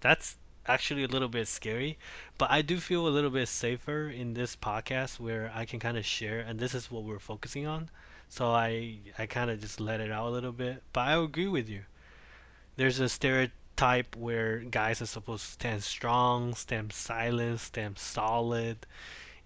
That's 0.00 0.38
actually 0.66 1.04
a 1.04 1.08
little 1.08 1.28
bit 1.28 1.48
scary, 1.48 1.98
but 2.38 2.50
I 2.50 2.62
do 2.62 2.80
feel 2.80 3.06
a 3.06 3.10
little 3.16 3.30
bit 3.30 3.48
safer 3.48 4.08
in 4.10 4.34
this 4.34 4.56
podcast 4.56 5.20
where 5.20 5.52
I 5.54 5.66
can 5.66 5.78
kind 5.78 5.96
of 5.98 6.06
share, 6.06 6.40
and 6.40 6.58
this 6.58 6.74
is 6.74 6.90
what 6.90 7.04
we're 7.04 7.18
focusing 7.20 7.66
on. 7.66 7.90
So 8.28 8.50
I 8.52 8.98
I 9.18 9.26
kind 9.26 9.50
of 9.50 9.60
just 9.60 9.80
let 9.80 10.00
it 10.00 10.10
out 10.10 10.28
a 10.28 10.30
little 10.30 10.52
bit, 10.52 10.82
but 10.92 11.02
I 11.02 11.16
agree 11.22 11.48
with 11.48 11.68
you. 11.68 11.84
There's 12.76 12.98
a 12.98 13.10
stereotype 13.10 14.16
where 14.16 14.60
guys 14.60 15.02
are 15.02 15.06
supposed 15.06 15.44
to 15.44 15.52
stand 15.52 15.84
strong, 15.84 16.54
stand 16.54 16.94
silent, 16.94 17.60
stand 17.60 17.98
solid. 17.98 18.86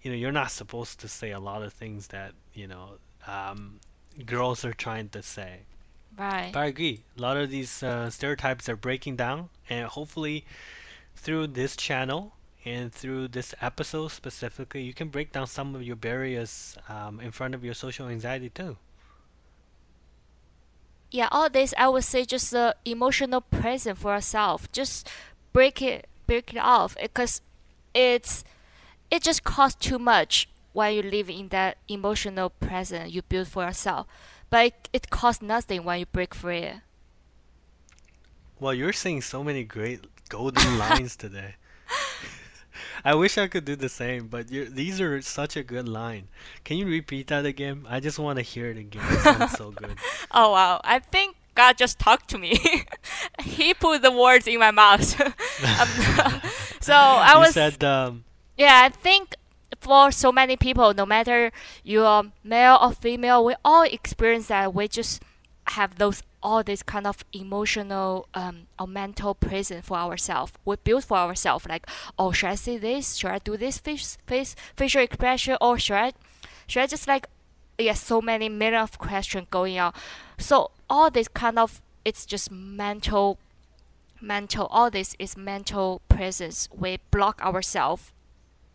You 0.03 0.11
know, 0.11 0.17
you're 0.17 0.31
not 0.31 0.51
supposed 0.51 0.99
to 0.99 1.07
say 1.07 1.31
a 1.31 1.39
lot 1.39 1.63
of 1.63 1.73
things 1.73 2.07
that, 2.07 2.33
you 2.53 2.67
know, 2.67 2.91
um, 3.25 3.79
girls 4.25 4.63
are 4.65 4.73
trying 4.73 5.09
to 5.09 5.23
say. 5.23 5.59
Right. 6.17 6.51
But 6.53 6.59
I 6.59 6.65
agree. 6.65 7.01
A 7.17 7.21
lot 7.21 7.37
of 7.37 7.49
these 7.49 7.81
uh, 7.81 8.09
stereotypes 8.09 8.69
are 8.69 8.75
breaking 8.75 9.15
down, 9.15 9.49
and 9.69 9.87
hopefully, 9.87 10.45
through 11.15 11.47
this 11.47 11.75
channel 11.75 12.33
and 12.65 12.93
through 12.93 13.29
this 13.29 13.55
episode 13.61 14.09
specifically, 14.09 14.83
you 14.83 14.93
can 14.93 15.07
break 15.07 15.31
down 15.31 15.47
some 15.47 15.75
of 15.75 15.83
your 15.83 15.95
barriers 15.95 16.77
um, 16.87 17.19
in 17.19 17.31
front 17.31 17.55
of 17.55 17.63
your 17.63 17.73
social 17.73 18.07
anxiety 18.07 18.49
too. 18.49 18.77
Yeah, 21.11 21.27
all 21.31 21.49
this 21.49 21.73
I 21.77 21.89
would 21.89 22.03
say 22.03 22.25
just 22.25 22.53
a 22.53 22.75
emotional 22.85 23.41
present 23.41 23.97
for 23.97 24.13
yourself. 24.13 24.71
Just 24.71 25.09
break 25.51 25.81
it, 25.81 26.07
break 26.25 26.53
it 26.53 26.59
off, 26.59 26.95
because 26.99 27.41
it's 27.93 28.43
it 29.13 29.21
just 29.23 29.43
costs 29.43 29.85
too 29.85 29.99
much 29.99 30.49
when 30.73 30.93
you 30.95 31.03
live 31.03 31.29
in 31.29 31.49
that 31.49 31.77
emotional 31.87 32.49
present 32.49 33.11
you 33.11 33.21
build 33.21 33.47
for 33.47 33.63
yourself. 33.63 34.07
But 34.49 34.65
it, 34.65 34.89
it 34.93 35.09
costs 35.11 35.41
nothing 35.41 35.83
when 35.83 35.99
you 35.99 36.05
break 36.07 36.33
free. 36.33 36.81
Well, 38.59 38.73
you're 38.73 38.93
saying 38.93 39.21
so 39.21 39.43
many 39.43 39.63
great 39.63 40.05
golden 40.29 40.77
lines 40.79 41.15
today. 41.15 41.55
I 43.05 43.13
wish 43.15 43.37
I 43.37 43.47
could 43.47 43.65
do 43.65 43.75
the 43.75 43.89
same, 43.89 44.27
but 44.27 44.47
these 44.47 44.99
are 45.01 45.21
such 45.21 45.57
a 45.57 45.63
good 45.63 45.87
line. 45.87 46.27
Can 46.63 46.77
you 46.77 46.87
repeat 46.87 47.27
that 47.27 47.45
again? 47.45 47.85
I 47.87 47.99
just 47.99 48.17
want 48.19 48.37
to 48.37 48.43
hear 48.43 48.71
it 48.71 48.77
again. 48.77 49.03
It 49.11 49.19
sounds 49.19 49.51
so 49.53 49.71
good. 49.75 49.97
Oh 50.31 50.51
wow, 50.51 50.81
I 50.83 50.99
think 50.99 51.35
God 51.55 51.77
just 51.77 51.99
talked 51.99 52.29
to 52.31 52.37
me. 52.39 52.57
he 53.43 53.73
put 53.75 54.01
the 54.01 54.11
words 54.11 54.47
in 54.47 54.59
my 54.59 54.71
mouth. 54.71 55.03
So 56.79 56.93
I 56.93 57.33
You 57.33 57.39
was 57.39 57.53
said 57.53 57.83
um, 57.83 58.23
Yeah, 58.57 58.81
I 58.85 58.89
think 58.89 59.35
for 59.79 60.11
so 60.11 60.31
many 60.31 60.55
people, 60.55 60.93
no 60.93 61.05
matter 61.05 61.51
you're 61.83 62.31
male 62.43 62.77
or 62.81 62.93
female, 62.93 63.43
we 63.43 63.55
all 63.65 63.83
experience 63.83 64.47
that. 64.47 64.73
We 64.73 64.87
just 64.87 65.21
have 65.67 65.97
those 65.97 66.23
all 66.43 66.61
this 66.61 66.83
kind 66.83 67.07
of 67.07 67.23
emotional 67.31 68.27
um, 68.33 68.67
or 68.77 68.85
mental 68.85 69.33
prison 69.33 69.81
for 69.81 69.97
ourselves. 69.97 70.51
We 70.65 70.75
build 70.83 71.05
for 71.05 71.17
ourselves 71.17 71.65
like, 71.67 71.87
oh, 72.19 72.31
should 72.33 72.49
I 72.49 72.55
say 72.55 72.77
this? 72.77 73.15
Should 73.15 73.31
I 73.31 73.39
do 73.39 73.55
this 73.55 73.77
face, 73.77 74.17
facial 74.75 75.01
expression? 75.01 75.57
Or 75.61 75.79
should 75.79 75.95
I, 75.95 76.11
should 76.67 76.83
I 76.83 76.87
just 76.87 77.07
like, 77.07 77.27
yeah, 77.79 77.93
so 77.93 78.21
many 78.21 78.49
million 78.49 78.81
of 78.81 78.99
questions 78.99 79.47
going 79.49 79.79
on. 79.79 79.93
So 80.37 80.71
all 80.89 81.09
this 81.09 81.29
kind 81.29 81.57
of, 81.57 81.81
it's 82.03 82.25
just 82.25 82.51
mental, 82.51 83.39
mental. 84.21 84.67
All 84.67 84.91
this 84.91 85.15
is 85.17 85.37
mental 85.37 86.01
presence. 86.09 86.67
We 86.77 86.99
block 87.09 87.41
ourselves. 87.41 88.11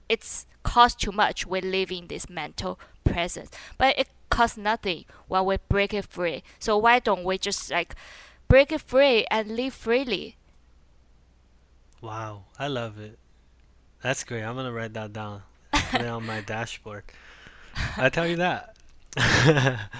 It's 0.09 0.47
cost 0.63 1.01
too 1.01 1.13
much. 1.13 1.47
We 1.47 1.61
live 1.61 1.91
in 1.91 2.09
this 2.09 2.29
mental 2.29 2.79
presence, 3.05 3.51
but 3.79 3.99
it 3.99 4.09
costs 4.31 4.57
nothing 4.57 5.05
when 5.29 5.45
we 5.45 5.57
break 5.69 5.95
it 5.95 6.07
free. 6.07 6.43
So 6.59 6.77
why 6.79 6.99
don't 7.01 7.25
we 7.25 7.39
just 7.39 7.71
like 7.71 7.95
break 8.49 8.73
it 8.73 8.81
free 8.83 9.27
and 9.31 9.57
live 9.57 9.75
freely? 9.75 10.37
Wow, 12.01 12.45
I 12.59 12.69
love 12.69 12.99
it. 12.99 13.19
That's 14.03 14.25
great. 14.25 14.43
I'm 14.43 14.57
gonna 14.57 14.73
write 14.73 14.95
that 14.95 15.13
down. 15.13 15.43
On 15.93 16.25
my 16.27 16.41
dashboard. 16.41 17.05
I 17.97 18.09
tell 18.11 18.27
you 18.27 18.37
that. 18.37 18.77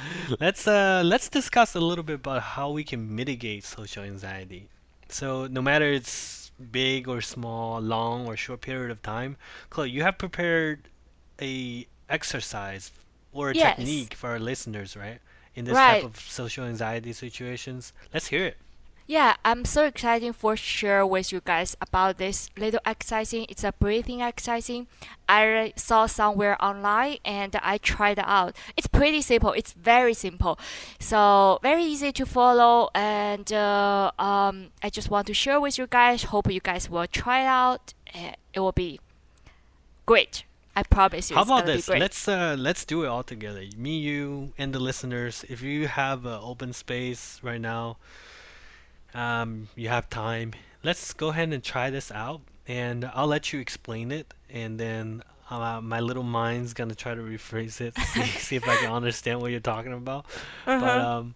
let's 0.41 0.67
uh 0.69 1.03
let's 1.05 1.29
discuss 1.29 1.75
a 1.75 1.81
little 1.81 2.05
bit 2.05 2.17
about 2.17 2.43
how 2.43 2.71
we 2.71 2.85
can 2.85 3.15
mitigate 3.15 3.65
social 3.65 4.05
anxiety. 4.05 4.69
So 5.09 5.47
no 5.47 5.63
matter 5.63 5.87
it's 5.91 6.48
big 6.59 7.09
or 7.09 7.21
small, 7.21 7.81
long 7.81 8.27
or 8.27 8.37
short 8.37 8.61
period 8.61 8.91
of 8.91 9.03
time, 9.03 9.37
Chloe, 9.71 9.91
you 9.91 10.03
have 10.03 10.19
prepared 10.19 10.89
a 11.41 11.87
exercise 12.09 12.93
or 13.33 13.51
a 13.51 13.55
Yes. 13.55 13.77
technique 13.77 14.15
for 14.15 14.31
our 14.31 14.39
listeners, 14.39 14.97
right? 14.97 15.21
In 15.55 15.65
this 15.65 15.77
type 15.79 16.05
of 16.05 16.19
social 16.19 16.65
anxiety 16.65 17.13
situations. 17.13 17.93
Let's 18.13 18.29
hear 18.29 18.45
it. 18.47 18.57
Yeah, 19.11 19.37
I'm 19.43 19.65
so 19.65 19.85
excited 19.85 20.37
for 20.37 20.55
share 20.55 21.07
with 21.07 21.33
you 21.33 21.41
guys 21.43 21.75
about 21.81 22.19
this 22.19 22.51
little 22.59 22.81
exercising. 22.85 23.47
It's 23.49 23.65
a 23.65 23.73
breathing 23.73 24.21
exercising. 24.21 24.87
I 25.27 25.73
saw 25.77 26.05
somewhere 26.05 26.63
online 26.63 27.17
and 27.25 27.57
I 27.63 27.79
tried 27.79 28.19
it 28.19 28.27
out. 28.29 28.55
It's 28.77 28.87
pretty 28.87 29.23
simple. 29.23 29.53
It's 29.53 29.73
very 29.73 30.13
simple, 30.13 30.59
so 31.01 31.59
very 31.63 31.85
easy 31.85 32.13
to 32.13 32.27
follow. 32.27 32.91
And 32.95 33.51
uh, 33.51 34.11
um, 34.19 34.73
I 34.83 34.91
just 34.91 35.09
want 35.11 35.27
to 35.29 35.35
share 35.35 35.59
with 35.59 35.79
you 35.79 35.87
guys. 35.87 36.25
Hope 36.25 36.53
you 36.53 36.61
guys 36.61 36.91
will 36.91 37.07
try 37.07 37.41
it 37.45 37.47
out. 37.47 37.95
Uh, 38.15 38.33
It 38.53 38.61
will 38.61 38.73
be 38.73 39.01
great. 40.05 40.45
I 40.77 40.83
promise 40.83 41.31
you. 41.31 41.37
How 41.37 41.43
about 41.43 41.65
this? 41.67 41.89
Let's 41.89 42.29
uh 42.29 42.55
let's 42.59 42.85
do 42.85 43.05
it 43.05 43.09
all 43.09 43.23
together. 43.25 43.65
Me, 43.77 43.99
you, 43.99 44.53
and 44.59 44.73
the 44.73 44.79
listeners. 44.79 45.45
If 45.49 45.63
you 45.63 45.89
have 45.89 46.27
an 46.27 46.39
open 46.43 46.73
space 46.73 47.41
right 47.43 47.61
now, 47.61 47.97
um, 49.19 49.69
you 49.77 49.89
have 49.89 50.09
time. 50.09 50.53
Let's 50.85 51.13
go 51.13 51.29
ahead 51.29 51.53
and 51.53 51.63
try 51.63 51.91
this 51.91 52.11
out, 52.13 52.41
and 52.69 53.05
I'll 53.15 53.27
let 53.27 53.53
you 53.53 53.59
explain 53.61 54.13
it, 54.13 54.33
and 54.51 54.79
then 54.79 55.23
uh, 55.51 55.81
my 55.83 56.01
little 56.01 56.23
mind's 56.41 56.73
gonna 56.75 56.95
try 56.95 57.15
to 57.15 57.21
rephrase 57.23 57.81
it, 57.81 57.95
see, 57.99 58.23
see 58.47 58.57
if 58.57 58.67
I 58.69 58.77
can 58.77 58.93
understand 58.93 59.41
what 59.41 59.51
you're 59.51 59.61
talking 59.75 59.93
about. 59.93 60.27
But 60.67 60.83
Uh-huh. 60.83 61.19
um, 61.19 61.35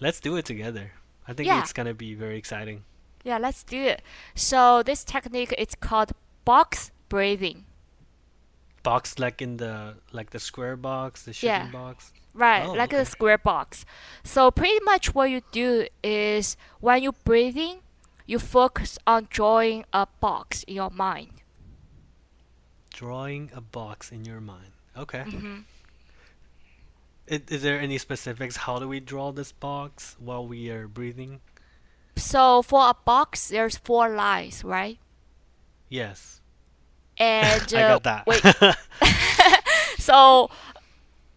let's 0.00 0.20
do 0.20 0.36
it 0.36 0.44
together. 0.44 0.92
I 1.28 1.32
think 1.32 1.46
Yeah. 1.46 1.60
it's 1.60 1.72
gonna 1.72 1.94
be 1.94 2.14
very 2.14 2.36
exciting. 2.36 2.84
Yeah, 3.24 3.38
let's 3.38 3.62
do 3.62 3.80
it. 3.80 4.02
So 4.34 4.82
this 4.82 5.04
technique 5.04 5.54
is 5.56 5.74
called 5.80 6.12
box 6.44 6.90
breathing. 7.08 7.64
Box 8.82 9.18
like 9.18 9.40
in 9.40 9.56
the 9.58 9.94
like 10.12 10.30
the 10.30 10.40
square 10.40 10.76
box, 10.76 11.22
the 11.22 11.32
shipping 11.32 11.66
Yeah. 11.66 11.70
box. 11.70 12.12
Right, 12.34 12.64
Oh, 12.66 12.72
like 12.72 12.92
okay. 12.94 13.02
a 13.02 13.04
square 13.04 13.38
box. 13.38 13.84
So 14.24 14.50
pretty 14.50 14.80
much 14.84 15.14
what 15.14 15.30
you 15.30 15.42
do 15.52 15.86
is 16.02 16.56
when 16.80 17.02
you're 17.02 17.12
breathing, 17.24 17.80
you 18.26 18.38
focus 18.38 18.98
on 19.06 19.28
drawing 19.30 19.84
a 19.92 20.06
box 20.20 20.62
in 20.64 20.74
your 20.76 20.90
mind. 20.90 21.42
Drawing 22.90 23.50
a 23.54 23.60
box 23.60 24.12
in 24.12 24.24
your 24.24 24.40
mind. 24.40 24.72
Okay. 24.96 25.22
hmm 25.22 25.60
Is, 27.26 27.40
is 27.48 27.62
there 27.62 27.78
any 27.80 27.98
specifics? 27.98 28.56
How 28.56 28.78
do 28.78 28.88
we 28.88 29.00
draw 29.00 29.32
this 29.32 29.52
box 29.52 30.16
while 30.18 30.46
we 30.46 30.70
are 30.70 30.88
breathing? 30.88 31.40
So 32.16 32.60
for 32.62 32.90
a 32.90 32.94
box, 32.94 33.48
there's 33.48 33.78
four 33.78 34.08
lines, 34.10 34.64
right? 34.64 34.98
Yes, 35.88 36.40
And 37.18 37.74
uh, 37.74 37.98
wait, 38.26 38.42
so 39.98 40.50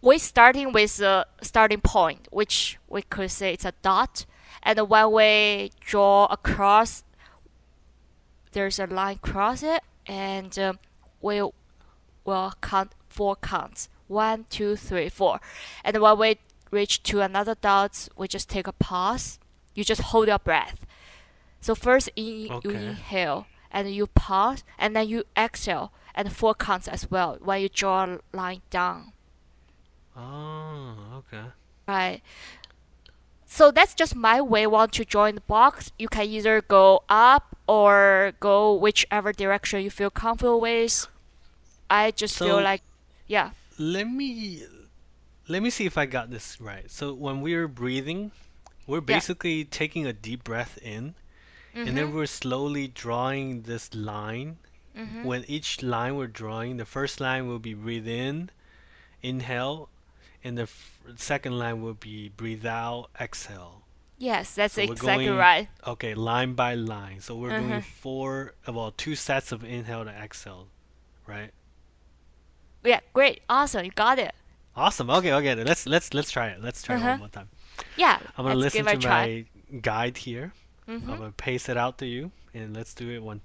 we're 0.00 0.18
starting 0.18 0.72
with 0.72 1.00
a 1.00 1.26
starting 1.42 1.80
point, 1.80 2.28
which 2.30 2.78
we 2.88 3.02
could 3.02 3.30
say 3.30 3.52
it's 3.52 3.64
a 3.64 3.72
dot. 3.82 4.26
And 4.62 4.88
when 4.88 5.12
we 5.12 5.70
draw 5.80 6.26
across, 6.26 7.04
there's 8.52 8.78
a 8.78 8.86
line 8.86 9.16
across 9.16 9.62
it, 9.62 9.82
and 10.06 10.58
um, 10.58 10.78
we 11.20 11.42
will 12.24 12.54
count 12.60 12.92
four 13.08 13.36
counts 13.36 13.88
one, 14.08 14.46
two, 14.50 14.76
three, 14.76 15.08
four. 15.08 15.40
And 15.84 15.98
when 15.98 16.18
we 16.18 16.38
reach 16.70 17.02
to 17.04 17.20
another 17.20 17.54
dot, 17.54 18.08
we 18.16 18.28
just 18.28 18.48
take 18.48 18.66
a 18.66 18.72
pause. 18.72 19.38
You 19.74 19.84
just 19.84 20.00
hold 20.00 20.28
your 20.28 20.38
breath. 20.38 20.86
So 21.60 21.74
first 21.74 22.08
in, 22.16 22.60
you 22.62 22.70
inhale, 22.70 23.46
and 23.70 23.90
you 23.90 24.06
pause, 24.06 24.64
and 24.78 24.94
then 24.96 25.08
you 25.08 25.24
exhale, 25.36 25.92
and 26.14 26.32
four 26.32 26.54
counts 26.54 26.88
as 26.88 27.10
well 27.10 27.38
when 27.42 27.60
you 27.62 27.68
draw 27.68 28.04
a 28.04 28.18
line 28.36 28.62
down. 28.70 29.12
Oh, 30.16 30.94
okay. 31.18 31.44
Right. 31.86 32.22
So 33.46 33.70
that's 33.70 33.94
just 33.94 34.14
my 34.16 34.40
way. 34.40 34.66
Want 34.66 34.92
to 34.92 35.04
join 35.04 35.36
the 35.36 35.40
box? 35.42 35.92
You 35.98 36.08
can 36.08 36.24
either 36.26 36.60
go 36.62 37.02
up 37.08 37.56
or 37.66 38.32
go 38.40 38.74
whichever 38.74 39.32
direction 39.32 39.82
you 39.82 39.90
feel 39.90 40.10
comfortable 40.10 40.60
with. 40.60 41.06
I 41.88 42.10
just 42.10 42.36
feel 42.38 42.60
like, 42.60 42.82
yeah, 43.26 43.50
Let 43.78 44.08
me 44.08 44.62
let 45.48 45.62
me 45.62 45.70
see 45.70 45.86
if 45.86 45.96
I 45.98 46.06
got 46.06 46.30
this 46.30 46.60
right. 46.60 46.90
So 46.90 47.12
when 47.14 47.40
we're 47.40 47.68
breathing, 47.68 48.32
we're 48.86 49.00
basically 49.00 49.64
taking 49.64 50.06
a 50.06 50.12
deep 50.12 50.42
breath 50.44 50.78
in, 50.82 51.14
and 51.76 51.96
then 51.96 52.08
Mhm. 52.08 52.14
we're 52.14 52.26
slowly 52.26 52.88
drawing 52.88 53.62
this 53.62 53.94
line. 53.94 54.58
Mhm. 54.96 55.24
When 55.24 55.44
each 55.46 55.82
line 55.82 56.16
we're 56.16 56.26
drawing, 56.26 56.78
the 56.78 56.86
first 56.86 57.20
line 57.20 57.46
will 57.48 57.58
be 57.58 57.74
breathe 57.74 58.08
in, 58.08 58.50
inhale, 59.22 59.88
and 60.42 60.56
the 60.56 60.62
f- 60.62 61.00
second 61.16 61.58
line 61.58 61.82
will 61.82 61.94
be 61.94 62.30
breathe 62.30 62.64
out, 62.64 63.10
exhale. 63.20 63.82
yes, 64.18 64.54
that's 64.54 64.74
So 64.74 64.82
exactly 64.82 65.26
going- 65.26 65.38
right. 65.38 65.68
Okay, 65.86 66.14
line 66.14 66.54
by 66.54 66.74
line. 66.74 67.20
So 67.20 67.36
we're 67.36 67.50
doing 67.50 67.68
Mhm. 67.80 67.84
four, 67.84 68.54
well, 68.66 68.92
two 68.92 69.14
sets 69.14 69.52
of 69.52 69.62
inhale 69.64 70.04
to 70.04 70.10
exhale, 70.10 70.68
right? 71.26 71.52
Yeah, 72.84 73.00
great, 73.12 73.42
awesome, 73.50 73.84
you 73.84 73.90
got 73.90 74.18
it. 74.18 74.34
Awesome. 74.76 75.10
Okay, 75.10 75.32
okay. 75.32 75.54
Let's 75.64 75.86
let's 75.86 76.12
let's 76.14 76.30
try 76.30 76.48
it. 76.48 76.62
Let's 76.62 76.82
try 76.82 76.96
it 76.96 76.98
Uh-huh. 76.98 77.10
one 77.12 77.18
more 77.20 77.28
time. 77.28 77.48
Yeah, 77.96 78.18
I'm 78.36 78.44
gonna 78.44 78.54
listen 78.54 78.84
to 78.84 79.08
my 79.08 79.44
guide 79.80 80.16
here. 80.18 80.52
Hmm 80.86 81.10
I'm 81.10 81.18
gonna 81.18 81.32
paste 81.36 81.68
it 81.68 81.76
out 81.76 81.98
to 81.98 82.06
you, 82.06 82.30
and 82.54 82.74
let's 82.74 82.94
do 82.94 83.10
it 83.10 83.22
one. 83.22 83.40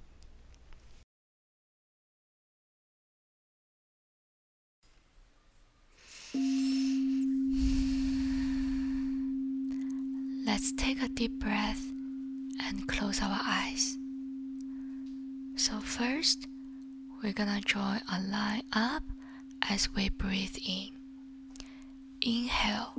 Let's 10.45 10.71
take 10.73 11.01
a 11.01 11.07
deep 11.09 11.39
breath 11.39 11.81
and 12.63 12.87
close 12.87 13.21
our 13.21 13.39
eyes. 13.43 13.97
So, 15.55 15.79
first, 15.79 16.47
we're 17.23 17.33
gonna 17.33 17.61
draw 17.61 17.97
a 18.11 18.19
line 18.21 18.63
up 18.73 19.03
as 19.69 19.93
we 19.95 20.09
breathe 20.09 20.57
in. 20.65 20.89
Inhale. 22.21 22.93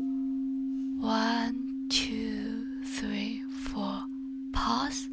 One, 1.01 1.89
two, 1.91 2.85
three, 2.85 3.43
four. 3.69 4.03
Pause. 4.63 5.09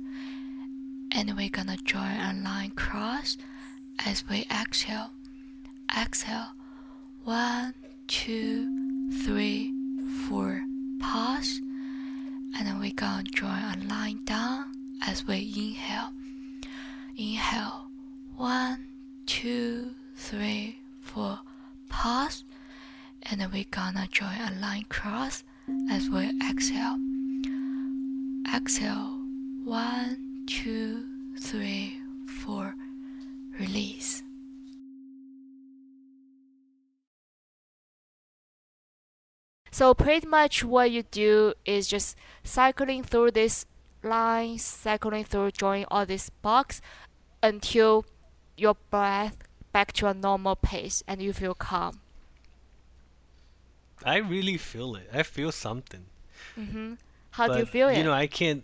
And 1.12 1.36
we're 1.36 1.50
gonna 1.50 1.78
draw 1.84 2.04
a 2.04 2.34
line 2.34 2.72
cross 2.72 3.38
as 4.06 4.24
we 4.30 4.46
exhale. 4.52 5.10
Exhale. 5.98 6.50
One, 7.24 7.74
two, 8.08 9.12
three, 9.24 9.74
four. 10.28 10.62
Pause 11.00 11.62
and 12.58 12.68
then 12.68 12.80
we're 12.80 12.92
gonna 12.94 13.24
draw 13.24 13.50
a 13.50 13.76
line 13.88 14.24
down 14.26 14.66
as 15.06 15.26
we 15.26 15.38
inhale. 15.56 16.12
Inhale, 17.18 17.88
one, 18.36 18.86
two, 19.26 19.96
three, 20.16 20.80
four, 21.00 21.40
pause, 21.90 22.44
and 23.24 23.40
then 23.40 23.50
we're 23.52 23.66
gonna 23.72 24.08
draw 24.12 24.30
a 24.30 24.52
line 24.60 24.86
cross 24.90 25.44
as 25.90 26.10
we 26.10 26.30
exhale. 26.50 26.98
Exhale, 28.54 29.19
one, 29.70 30.46
two, 30.48 31.38
three, 31.40 32.02
four, 32.44 32.74
release. 33.60 34.24
So 39.72 39.96
pretty 39.96 40.28
much 40.28 40.64
what 40.64 40.92
you 40.92 41.02
do 41.02 41.54
is 41.66 41.88
just 41.88 42.16
cycling 42.44 43.04
through 43.04 43.32
this 43.32 43.66
line, 44.04 44.60
cycling 44.60 45.24
through 45.26 45.52
drawing 45.52 45.86
all 45.90 46.06
this 46.06 46.30
box 46.30 46.82
until 47.42 48.06
your 48.58 48.76
breath 48.92 49.38
back 49.72 49.94
to 49.94 50.08
a 50.08 50.14
normal 50.14 50.56
pace 50.56 51.04
and 51.08 51.22
you 51.22 51.34
feel 51.34 51.56
calm. 51.56 52.02
I 54.04 54.18
really 54.18 54.58
feel 54.58 54.96
it. 54.96 55.10
I 55.14 55.24
feel 55.24 55.52
something. 55.52 56.06
hmm 56.56 56.94
How 57.32 57.48
do 57.50 57.58
you 57.60 57.66
But 57.66 57.66
feel 57.66 57.90
you 57.90 58.04
know, 58.04 58.14
I 58.14 58.28
can't. 58.28 58.64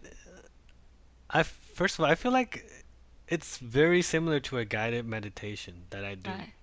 I 1.35 1.43
first 1.43 1.95
of 1.99 2.05
all, 2.05 2.11
I 2.11 2.15
feel 2.15 2.31
like 2.31 2.65
it's 3.27 3.57
very 3.57 4.01
similar 4.01 4.39
to 4.41 4.57
a 4.59 4.65
guided 4.65 5.05
meditation 5.05 5.83
that 5.89 6.05
I 6.05 6.15
do. 6.15 6.29
Right. 6.31 6.53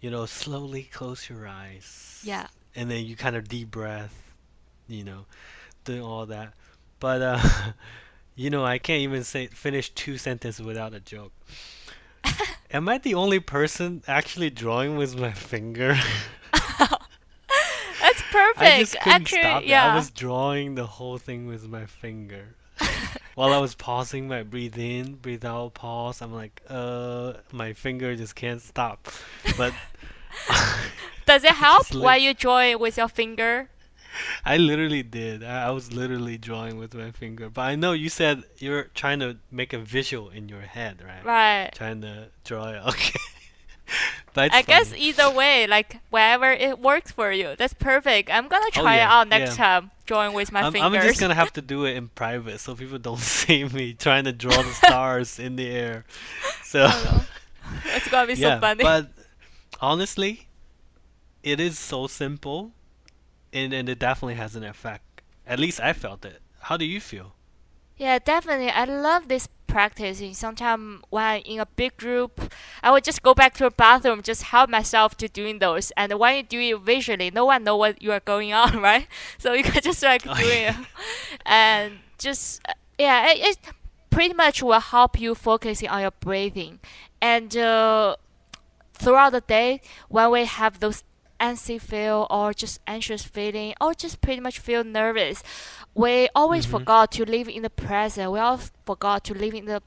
You 0.00 0.10
know, 0.10 0.26
slowly 0.26 0.84
close 0.84 1.28
your 1.28 1.46
eyes, 1.48 2.20
Yeah. 2.24 2.46
and 2.74 2.90
then 2.90 3.04
you 3.06 3.16
kind 3.16 3.36
of 3.36 3.48
deep 3.48 3.70
breath. 3.70 4.14
You 4.88 5.04
know, 5.04 5.26
doing 5.84 6.02
all 6.02 6.26
that. 6.26 6.54
But 7.00 7.22
uh, 7.22 7.40
you 8.36 8.50
know, 8.50 8.64
I 8.64 8.78
can't 8.78 9.00
even 9.02 9.24
say 9.24 9.46
finish 9.48 9.90
two 9.90 10.18
sentences 10.18 10.64
without 10.64 10.94
a 10.94 11.00
joke. 11.00 11.32
Am 12.70 12.88
I 12.88 12.98
the 12.98 13.14
only 13.14 13.40
person 13.40 14.02
actually 14.08 14.50
drawing 14.50 14.96
with 14.96 15.16
my 15.18 15.32
finger? 15.32 15.96
That's 18.00 18.22
perfect. 18.30 18.60
I 18.60 18.78
just 18.80 19.00
couldn't 19.00 19.28
stop 19.28 19.62
Actually, 19.62 19.72
it. 19.72 19.74
I 19.74 19.94
was 19.94 20.10
drawing 20.10 20.74
the 20.74 20.86
whole 20.86 21.18
thing 21.18 21.46
with 21.46 21.68
my 21.68 21.86
finger. 21.86 22.54
While 23.34 23.52
I 23.52 23.58
was 23.58 23.74
pausing 23.74 24.28
my 24.28 24.42
breathe 24.42 24.78
in, 24.78 25.14
breathe 25.14 25.44
out, 25.44 25.74
pause, 25.74 26.22
I'm 26.22 26.32
like, 26.32 26.62
uh, 26.68 27.34
my 27.52 27.72
finger 27.72 28.14
just 28.16 28.34
can't 28.34 28.60
stop. 28.60 29.08
But 29.56 29.74
Does 31.26 31.44
it 31.44 31.52
help 31.52 31.86
just 31.86 31.98
while 31.98 32.18
you 32.18 32.34
draw 32.34 32.60
it 32.60 32.78
with 32.78 32.96
your 32.96 33.08
finger? 33.08 33.68
I 34.44 34.58
literally 34.58 35.02
did. 35.02 35.42
I, 35.42 35.68
I 35.68 35.70
was 35.70 35.92
literally 35.92 36.38
drawing 36.38 36.78
with 36.78 36.94
my 36.94 37.10
finger. 37.10 37.50
But 37.50 37.62
I 37.62 37.74
know 37.74 37.92
you 37.92 38.08
said 38.08 38.44
you're 38.58 38.84
trying 38.94 39.20
to 39.20 39.36
make 39.50 39.72
a 39.72 39.78
visual 39.78 40.30
in 40.30 40.48
your 40.48 40.60
head, 40.60 41.02
right? 41.04 41.24
Right. 41.24 41.70
Trying 41.74 42.02
to 42.02 42.28
draw 42.44 42.68
it. 42.68 42.82
Okay. 42.88 43.18
It's 44.36 44.54
I 44.54 44.62
guess 44.62 44.92
either 44.94 45.30
way, 45.30 45.66
like 45.66 46.00
wherever 46.10 46.50
it 46.50 46.78
works 46.78 47.10
for 47.12 47.30
you, 47.32 47.54
that's 47.56 47.74
perfect. 47.74 48.30
I'm 48.30 48.48
gonna 48.48 48.70
Oh 48.76 48.82
try 48.82 48.96
it 48.96 49.00
out 49.02 49.28
next 49.28 49.56
yeah. 49.58 49.64
time, 49.80 49.90
drawing 50.06 50.32
with 50.34 50.50
my 50.52 50.62
I'm, 50.62 50.74
I'm 50.76 51.00
just 51.00 51.18
gonna 51.18 51.34
have 51.34 51.52
to 51.54 51.62
do 51.62 51.84
it 51.84 51.96
in 51.96 52.08
private 52.08 52.60
so 52.60 52.74
people 52.74 52.98
don't 52.98 53.18
see 53.36 53.64
me 53.64 53.94
trying 53.94 54.24
to 54.24 54.32
draw 54.32 54.62
the 54.62 54.72
stars 54.72 55.38
in 55.38 55.56
the 55.56 55.68
air. 55.68 56.04
So 56.62 56.86
oh, 56.90 57.26
It's 57.84 58.08
gonna 58.08 58.26
be 58.26 58.36
so 58.36 58.48
yeah, 58.48 58.60
funny. 58.60 58.82
but 58.82 59.10
honestly, 59.80 60.48
it 61.42 61.60
is 61.60 61.78
so 61.78 62.06
simple, 62.08 62.72
and 63.52 63.72
and 63.72 63.88
it 63.88 63.98
definitely 63.98 64.34
has 64.36 64.56
an 64.56 64.64
effect. 64.64 65.22
At 65.46 65.58
least 65.60 65.80
I 65.80 65.92
felt 65.92 66.24
it. 66.24 66.42
How 66.60 66.76
do 66.76 66.84
you 66.84 67.00
feel? 67.00 67.34
Yeah, 67.96 68.18
definitely. 68.18 68.70
I 68.70 68.84
love 68.84 69.28
this 69.28 69.46
practice. 69.74 70.20
And 70.20 70.36
Sometimes 70.36 71.02
when 71.10 71.24
I'm 71.24 71.42
in 71.44 71.58
a 71.60 71.66
big 71.66 71.96
group, 71.96 72.32
I 72.82 72.92
would 72.92 73.02
just 73.02 73.22
go 73.22 73.34
back 73.34 73.54
to 73.54 73.64
the 73.64 73.70
bathroom, 73.70 74.22
just 74.22 74.42
help 74.54 74.70
myself 74.70 75.16
to 75.18 75.26
doing 75.28 75.58
those. 75.58 75.90
And 75.96 76.12
when 76.22 76.36
you 76.36 76.42
do 76.44 76.60
it 76.60 76.80
visually, 76.80 77.30
no 77.30 77.44
one 77.46 77.64
know 77.64 77.76
what 77.76 78.00
you 78.00 78.12
are 78.12 78.20
going 78.20 78.52
on, 78.52 78.80
right? 78.88 79.08
So 79.38 79.52
you 79.52 79.64
can 79.64 79.82
just 79.82 80.02
like 80.02 80.22
Oh 80.26 80.34
do 80.34 80.46
it, 80.46 80.74
and 81.46 81.94
just 82.18 82.62
uh, 82.68 82.72
yeah, 82.98 83.30
it, 83.32 83.38
it 83.50 83.58
pretty 84.10 84.34
much 84.34 84.62
will 84.62 84.80
help 84.80 85.20
you 85.20 85.34
focusing 85.34 85.88
on 85.88 86.02
your 86.02 86.14
breathing. 86.20 86.78
And 87.20 87.56
uh, 87.56 88.16
throughout 88.94 89.32
the 89.32 89.40
day, 89.40 89.80
when 90.08 90.30
we 90.30 90.44
have 90.44 90.78
those 90.80 91.02
anxious 91.40 91.82
feel 91.82 92.26
or 92.30 92.54
just 92.54 92.80
anxious 92.86 93.22
feeling 93.24 93.74
or 93.80 93.92
just 93.92 94.20
pretty 94.20 94.40
much 94.40 94.58
feel 94.58 94.84
nervous, 94.84 95.42
we 95.94 96.28
always 96.34 96.66
Mhm. 96.66 96.70
forgot 96.70 97.12
to 97.12 97.24
live 97.24 97.48
in 97.48 97.62
the 97.62 97.70
present. 97.70 98.30
We 98.32 98.38
all 98.38 98.60
forgot 98.84 99.24
to 99.24 99.34
live 99.34 99.54
in 99.54 99.66
the 99.66 99.82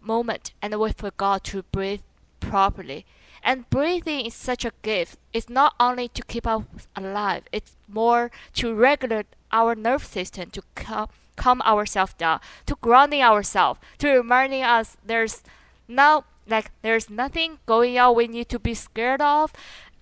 moment 0.00 0.52
and 0.62 0.74
we 0.78 0.92
forgot 0.92 1.44
to 1.44 1.62
breathe 1.64 2.02
properly. 2.40 3.06
And 3.42 3.68
breathing 3.70 4.26
is 4.26 4.34
such 4.34 4.64
a 4.64 4.72
gift. 4.82 5.18
It's 5.32 5.48
not 5.48 5.74
only 5.78 6.08
to 6.08 6.22
keep 6.22 6.46
us 6.46 6.62
alive, 6.96 7.44
it's 7.52 7.76
more 7.88 8.30
to 8.54 8.74
regulate 8.74 9.26
our 9.52 9.74
nerve 9.74 10.04
system, 10.04 10.50
to 10.50 10.62
calm, 10.74 11.08
calm 11.36 11.62
ourselves 11.62 12.14
down, 12.14 12.40
to 12.66 12.76
grounding 12.80 13.22
ourselves, 13.22 13.78
to 13.98 14.08
reminding 14.10 14.62
us 14.62 14.96
there's 15.04 15.42
no 15.88 16.24
like 16.48 16.70
there's 16.82 17.08
nothing 17.10 17.58
going 17.66 17.98
on 17.98 18.14
we 18.14 18.26
need 18.28 18.48
to 18.48 18.58
be 18.58 18.74
scared 18.74 19.20
of. 19.22 19.52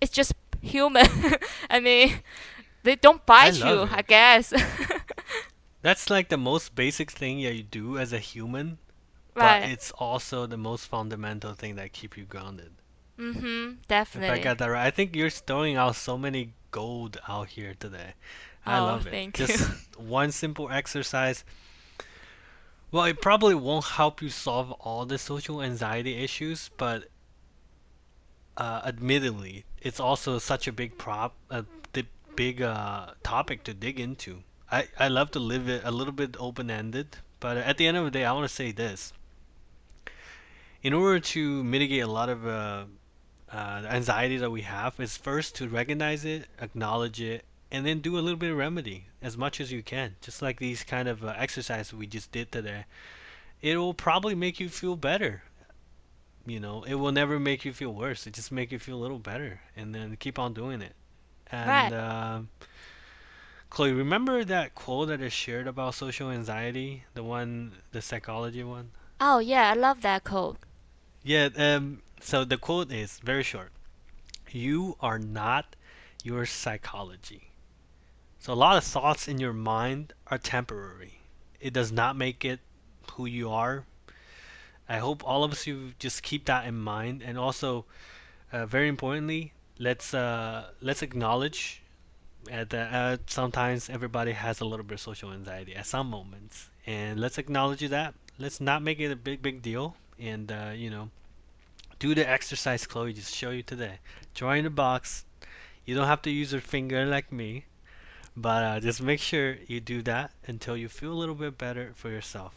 It's 0.00 0.10
just 0.12 0.32
human. 0.62 1.06
I 1.70 1.80
mean, 1.80 2.20
they 2.82 2.96
don't 2.96 3.24
bite 3.26 3.56
love 3.58 3.90
you, 3.90 3.96
I 3.96 4.02
guess. 4.02 4.52
That's 5.84 6.10
like 6.10 6.30
the 6.30 6.36
most 6.36 6.74
basic 6.74 7.12
thing 7.12 7.40
that 7.44 7.54
you 7.54 7.62
do 7.62 7.96
as 7.96 8.12
a 8.12 8.18
human, 8.18 8.80
but 9.38 9.62
it's 9.62 9.92
also 9.92 10.46
the 10.46 10.56
most 10.56 10.88
fundamental 10.88 11.54
thing 11.54 11.76
that 11.76 11.92
keep 11.92 12.16
you 12.16 12.24
grounded. 12.24 12.72
Mm-hmm. 13.18 13.74
If 14.14 14.28
I 14.28 14.38
Definitely. 14.38 14.38
got 14.38 14.58
that 14.58 14.66
right, 14.66 14.86
I 14.86 14.90
think 14.90 15.14
you're 15.14 15.30
throwing 15.30 15.76
out 15.76 15.96
so 15.96 16.18
many 16.18 16.54
gold 16.72 17.18
out 17.28 17.50
here 17.50 17.74
today. 17.74 18.14
I 18.66 18.78
Oh, 18.78 18.84
love 18.86 19.06
it. 19.06 19.10
thank 19.10 19.34
Just 19.34 19.60
you. 19.60 19.76
one 19.96 20.32
simple 20.32 20.70
exercise. 20.70 21.44
Well, 22.90 23.04
it 23.04 23.20
probably 23.20 23.54
won't 23.54 23.84
help 23.84 24.22
you 24.22 24.30
solve 24.30 24.72
all 24.72 25.04
the 25.04 25.18
social 25.18 25.60
anxiety 25.62 26.14
issues, 26.24 26.70
but 26.78 27.10
uh, 28.56 28.82
admittedly, 28.84 29.64
it's 29.80 30.00
also 30.00 30.38
such 30.38 30.66
a 30.66 30.72
big 30.72 30.98
prop, 30.98 31.34
a 31.50 31.64
big 32.34 32.62
uh, 32.62 33.14
topic 33.22 33.62
to 33.64 33.74
dig 33.74 34.00
into. 34.00 34.42
I, 34.74 34.88
I 34.98 35.08
love 35.08 35.30
to 35.32 35.38
live 35.38 35.68
it 35.68 35.82
a 35.84 35.90
little 35.90 36.12
bit 36.12 36.36
open-ended, 36.38 37.18
but 37.40 37.56
at 37.56 37.76
the 37.76 37.86
end 37.86 37.96
of 37.96 38.04
the 38.04 38.10
day, 38.10 38.24
I 38.24 38.32
want 38.32 38.48
to 38.48 38.54
say 38.54 38.72
this. 38.72 39.12
In 40.82 40.92
order 40.92 41.20
to 41.20 41.64
mitigate 41.64 42.02
a 42.02 42.08
lot 42.08 42.28
of 42.28 42.46
uh, 42.46 42.84
uh, 43.50 43.80
the 43.82 43.92
anxiety 43.92 44.36
that 44.38 44.50
we 44.50 44.62
have, 44.62 44.98
is 44.98 45.16
first 45.16 45.54
to 45.56 45.68
recognize 45.68 46.24
it, 46.24 46.48
acknowledge 46.60 47.20
it, 47.20 47.44
and 47.70 47.86
then 47.86 48.00
do 48.00 48.18
a 48.18 48.20
little 48.20 48.38
bit 48.38 48.50
of 48.50 48.56
remedy 48.56 49.06
as 49.22 49.36
much 49.36 49.60
as 49.60 49.70
you 49.70 49.82
can. 49.82 50.16
Just 50.20 50.42
like 50.42 50.58
these 50.58 50.82
kind 50.82 51.08
of 51.08 51.24
uh, 51.24 51.34
exercises 51.36 51.92
we 51.94 52.06
just 52.06 52.32
did 52.32 52.50
today. 52.50 52.84
It 53.62 53.76
will 53.76 53.94
probably 53.94 54.34
make 54.34 54.60
you 54.60 54.68
feel 54.68 54.96
better 54.96 55.42
you 56.46 56.60
know, 56.60 56.82
it 56.82 56.94
will 56.94 57.12
never 57.12 57.40
make 57.40 57.64
you 57.64 57.72
feel 57.72 57.92
worse. 57.94 58.26
It 58.26 58.34
just 58.34 58.52
make 58.52 58.70
you 58.70 58.78
feel 58.78 58.96
a 58.96 59.02
little 59.02 59.18
better, 59.18 59.60
and 59.76 59.94
then 59.94 60.16
keep 60.16 60.38
on 60.38 60.52
doing 60.52 60.82
it. 60.82 60.94
Right. 61.52 61.86
And 61.86 61.94
uh, 61.94 62.40
Chloe, 63.74 63.92
remember 63.92 64.44
that 64.44 64.76
quote 64.76 65.08
that 65.08 65.20
I 65.20 65.28
shared 65.28 65.66
about 65.66 65.96
social 65.96 66.30
anxiety, 66.30 67.02
the 67.14 67.24
one, 67.24 67.72
the 67.90 68.00
psychology 68.00 68.62
one? 68.62 68.92
Oh 69.20 69.40
yeah, 69.40 69.68
I 69.68 69.74
love 69.74 70.00
that 70.02 70.22
quote. 70.22 70.58
Yeah. 71.24 71.48
Um. 71.56 72.00
So 72.20 72.44
the 72.44 72.56
quote 72.56 72.92
is 72.92 73.18
very 73.18 73.42
short. 73.42 73.72
You 74.48 74.96
are 75.00 75.18
not 75.18 75.74
your 76.22 76.46
psychology. 76.46 77.50
So 78.38 78.52
a 78.52 78.54
lot 78.54 78.76
of 78.76 78.84
thoughts 78.84 79.26
in 79.26 79.38
your 79.38 79.52
mind 79.52 80.12
are 80.28 80.38
temporary. 80.38 81.18
It 81.58 81.72
does 81.72 81.90
not 81.90 82.14
make 82.14 82.44
it 82.44 82.60
who 83.14 83.26
you 83.26 83.50
are. 83.50 83.84
I 84.88 84.98
hope 84.98 85.24
all 85.24 85.42
of 85.42 85.50
us 85.50 85.66
you 85.66 85.94
just 85.98 86.22
keep 86.22 86.44
that 86.44 86.64
in 86.68 86.76
mind, 86.76 87.24
and 87.24 87.36
also, 87.36 87.86
uh, 88.52 88.66
very 88.66 88.86
importantly, 88.86 89.52
let's 89.80 90.14
uh, 90.14 90.70
let's 90.80 91.02
acknowledge 91.02 91.82
uh, 92.52 92.64
that 92.68 92.94
uh, 92.94 93.16
sometimes 93.26 93.88
everybody 93.90 94.32
has 94.32 94.60
a 94.60 94.64
little 94.64 94.84
bit 94.84 94.94
of 94.94 95.00
social 95.00 95.32
anxiety 95.32 95.74
at 95.74 95.86
some 95.86 96.08
moments, 96.08 96.68
and 96.86 97.20
let's 97.20 97.38
acknowledge 97.38 97.80
that. 97.88 98.14
Let's 98.38 98.60
not 98.60 98.82
make 98.82 99.00
it 99.00 99.10
a 99.12 99.16
big 99.16 99.42
big 99.42 99.62
deal, 99.62 99.96
and 100.18 100.50
uh, 100.50 100.72
you 100.74 100.90
know, 100.90 101.10
do 101.98 102.14
the 102.14 102.28
exercise 102.28 102.86
Chloe 102.86 103.12
just 103.12 103.34
showed 103.34 103.52
you 103.52 103.62
today. 103.62 103.98
Join 104.34 104.64
the 104.64 104.70
box. 104.70 105.24
You 105.84 105.94
don't 105.94 106.06
have 106.06 106.22
to 106.22 106.30
use 106.30 106.52
your 106.52 106.60
finger 106.60 107.04
like 107.06 107.32
me, 107.32 107.64
but 108.36 108.62
uh, 108.64 108.80
just 108.80 109.02
make 109.02 109.20
sure 109.20 109.56
you 109.66 109.80
do 109.80 110.02
that 110.02 110.32
until 110.46 110.76
you 110.76 110.88
feel 110.88 111.12
a 111.12 111.20
little 111.22 111.34
bit 111.34 111.58
better 111.58 111.92
for 111.94 112.10
yourself. 112.10 112.54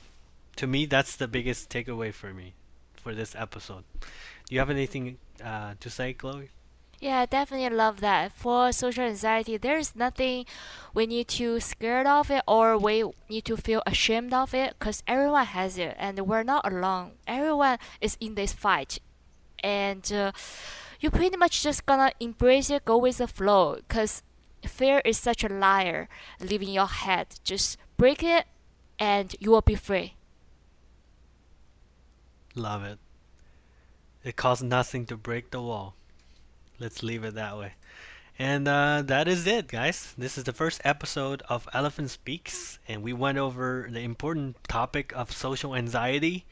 To 0.57 0.67
me, 0.67 0.85
that's 0.85 1.15
the 1.15 1.27
biggest 1.27 1.69
takeaway 1.69 2.13
for 2.13 2.33
me 2.33 2.53
for 2.95 3.13
this 3.15 3.35
episode. 3.35 3.83
Do 4.01 4.55
you 4.55 4.59
have 4.59 4.69
anything 4.69 5.17
uh, 5.43 5.75
to 5.79 5.89
say, 5.89 6.13
Chloe? 6.13 6.49
Yeah, 6.99 7.19
I 7.19 7.25
definitely 7.27 7.75
love 7.75 7.99
that. 7.99 8.31
For 8.31 8.71
social 8.71 9.03
anxiety, 9.03 9.57
there's 9.57 9.95
nothing 9.95 10.45
we 10.95 11.05
need 11.05 11.27
to 11.29 11.59
scared 11.59 12.07
of 12.07 12.31
it 12.31 12.43
or 12.47 12.75
we 12.77 13.03
need 13.29 13.45
to 13.45 13.57
feel 13.57 13.83
ashamed 13.85 14.33
of 14.33 14.53
it 14.55 14.73
because 14.79 15.03
everyone 15.07 15.45
has 15.45 15.77
it 15.77 15.95
and 15.99 16.19
we're 16.21 16.43
not 16.43 16.65
alone. 16.71 17.11
Everyone 17.27 17.77
is 18.01 18.17
in 18.19 18.33
this 18.33 18.51
fight. 18.51 18.97
And 19.63 20.11
uh, 20.11 20.31
you 20.99 21.11
pretty 21.11 21.37
much 21.37 21.61
just 21.61 21.85
gonna 21.85 22.11
embrace 22.19 22.71
it, 22.71 22.85
go 22.85 22.97
with 22.97 23.17
the 23.17 23.27
flow 23.27 23.75
because 23.75 24.23
fear 24.63 24.99
is 25.05 25.19
such 25.19 25.43
a 25.43 25.49
liar 25.49 26.09
living 26.39 26.69
in 26.69 26.73
your 26.73 26.87
head. 26.87 27.27
Just 27.43 27.77
break 27.97 28.23
it 28.23 28.45
and 28.97 29.35
you 29.39 29.51
will 29.51 29.61
be 29.61 29.75
free. 29.75 30.15
Love 32.55 32.83
it. 32.83 32.97
It 34.23 34.35
costs 34.35 34.63
nothing 34.63 35.05
to 35.05 35.15
break 35.15 35.51
the 35.51 35.61
wall. 35.61 35.96
Let's 36.79 37.01
leave 37.01 37.23
it 37.23 37.33
that 37.35 37.57
way. 37.57 37.73
And 38.39 38.67
uh, 38.67 39.01
that 39.05 39.27
is 39.27 39.47
it, 39.47 39.67
guys. 39.67 40.13
This 40.17 40.37
is 40.37 40.43
the 40.43 40.53
first 40.53 40.79
episode 40.83 41.41
of 41.49 41.67
Elephant 41.73 42.11
Speaks, 42.11 42.77
and 42.87 43.01
we 43.01 43.13
went 43.13 43.39
over 43.39 43.87
the 43.91 44.01
important 44.01 44.55
topic 44.67 45.11
of 45.15 45.31
social 45.31 45.75
anxiety, 45.75 46.45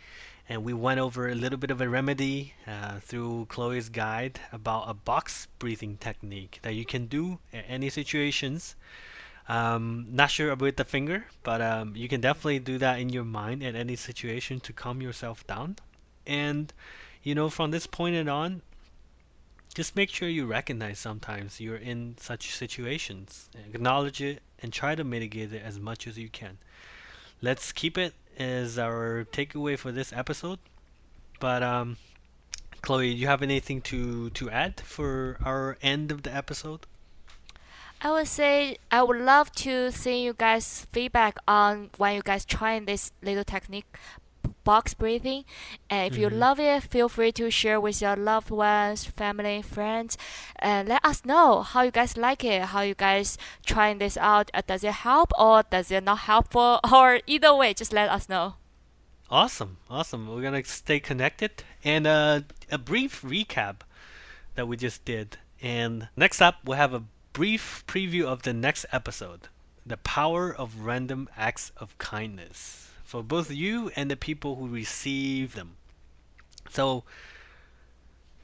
and 0.49 0.63
we 0.63 0.73
went 0.73 0.99
over 0.99 1.27
a 1.27 1.35
little 1.35 1.59
bit 1.59 1.69
of 1.69 1.79
a 1.79 1.87
remedy 1.87 2.55
uh, 2.65 2.99
through 3.01 3.45
Chloe's 3.49 3.89
guide 3.89 4.39
about 4.51 4.89
a 4.89 4.95
box 4.95 5.47
breathing 5.59 5.97
technique 5.97 6.57
that 6.63 6.73
you 6.73 6.85
can 6.85 7.05
do 7.05 7.37
in 7.51 7.59
any 7.61 7.91
situations. 7.91 8.75
Um, 9.47 10.07
not 10.09 10.31
sure 10.31 10.49
about 10.49 10.75
the 10.75 10.85
finger, 10.85 11.27
but 11.43 11.61
um, 11.61 11.95
you 11.95 12.07
can 12.07 12.19
definitely 12.19 12.59
do 12.59 12.79
that 12.79 12.99
in 12.99 13.09
your 13.09 13.25
mind 13.25 13.61
at 13.61 13.75
any 13.75 13.95
situation 13.95 14.59
to 14.61 14.73
calm 14.73 15.03
yourself 15.03 15.45
down. 15.45 15.77
And 16.25 16.73
you 17.21 17.35
know, 17.35 17.51
from 17.51 17.69
this 17.69 17.85
point 17.85 18.27
on, 18.27 18.63
just 19.75 19.95
make 19.95 20.09
sure 20.09 20.29
you 20.29 20.45
recognize 20.45 20.97
sometimes 20.99 21.59
you're 21.59 21.75
in 21.75 22.15
such 22.17 22.55
situations, 22.55 23.49
acknowledge 23.73 24.21
it, 24.21 24.41
and 24.59 24.71
try 24.71 24.95
to 24.95 25.03
mitigate 25.03 25.51
it 25.51 25.61
as 25.61 25.77
much 25.77 26.07
as 26.07 26.17
you 26.17 26.29
can. 26.29 26.57
Let's 27.41 27.73
keep 27.73 27.97
it 27.97 28.13
as 28.39 28.79
our 28.79 29.25
takeaway 29.31 29.77
for 29.77 29.91
this 29.91 30.13
episode. 30.13 30.59
But 31.41 31.61
um, 31.61 31.97
Chloe, 32.81 33.13
do 33.13 33.19
you 33.19 33.27
have 33.27 33.41
anything 33.41 33.81
to 33.81 34.29
to 34.31 34.49
add 34.49 34.79
for 34.79 35.37
our 35.43 35.77
end 35.81 36.11
of 36.11 36.23
the 36.23 36.33
episode? 36.33 36.87
I 38.01 38.11
would 38.11 38.27
say 38.27 38.77
I 38.91 39.03
would 39.03 39.19
love 39.19 39.51
to 39.67 39.91
see 39.91 40.23
you 40.23 40.33
guys 40.33 40.87
feedback 40.91 41.37
on 41.47 41.89
when 41.97 42.15
you 42.15 42.21
guys 42.21 42.45
trying 42.45 42.85
this 42.85 43.11
little 43.21 43.43
technique 43.43 43.87
box 44.65 44.93
breathing. 44.93 45.45
And 45.89 46.07
if 46.07 46.17
you 46.17 46.29
hmm 46.29 46.45
love 46.45 46.59
it, 46.59 46.83
feel 46.83 47.09
free 47.09 47.31
to 47.33 47.49
share 47.51 47.79
with 47.79 48.01
your 48.01 48.17
loved 48.17 48.51
ones, 48.51 49.05
family, 49.05 49.61
friends, 49.61 50.17
and 50.59 50.89
let 50.89 51.05
us 51.05 51.25
know 51.25 51.63
how 51.63 51.83
you 51.83 51.91
guys 51.91 52.17
like 52.17 52.43
it, 52.43 52.63
how 52.63 52.81
you 52.81 52.95
guys 52.95 53.37
trying 53.65 53.99
this 53.99 54.17
out. 54.17 54.51
Uh, 54.53 54.63
does 54.67 54.83
it 54.83 54.93
help 54.93 55.31
or 55.39 55.63
does 55.63 55.91
it 55.91 56.03
not 56.03 56.19
helpful? 56.19 56.81
Or 56.91 57.21
either 57.27 57.55
way, 57.55 57.73
just 57.73 57.93
let 57.93 58.09
us 58.09 58.29
know. 58.29 58.55
Awesome, 59.29 59.77
awesome. 59.89 60.27
We're 60.27 60.41
gonna 60.41 60.63
stay 60.65 60.99
connected 60.99 61.63
and 61.83 62.07
uh, 62.07 62.41
a 62.71 62.77
brief 62.79 63.21
recap 63.21 63.81
that 64.55 64.67
we 64.67 64.77
just 64.77 65.05
did. 65.05 65.37
And 65.61 66.09
next 66.15 66.41
up, 66.41 66.57
we'll 66.65 66.77
have 66.77 66.93
a 66.93 67.03
brief 67.33 67.83
preview 67.87 68.25
of 68.25 68.43
the 68.43 68.53
next 68.53 68.85
episode 68.91 69.49
The 69.85 69.97
Power 69.97 70.53
of 70.55 70.81
Random 70.81 71.29
Acts 71.37 71.71
of 71.77 71.97
Kindness 71.99 72.94
for 73.15 73.23
both 73.23 73.49
you 73.49 73.89
and 73.95 74.11
the 74.11 74.17
people 74.17 74.57
who 74.57 74.67
receive 74.67 75.55
them. 75.55 75.77
So, 76.69 77.05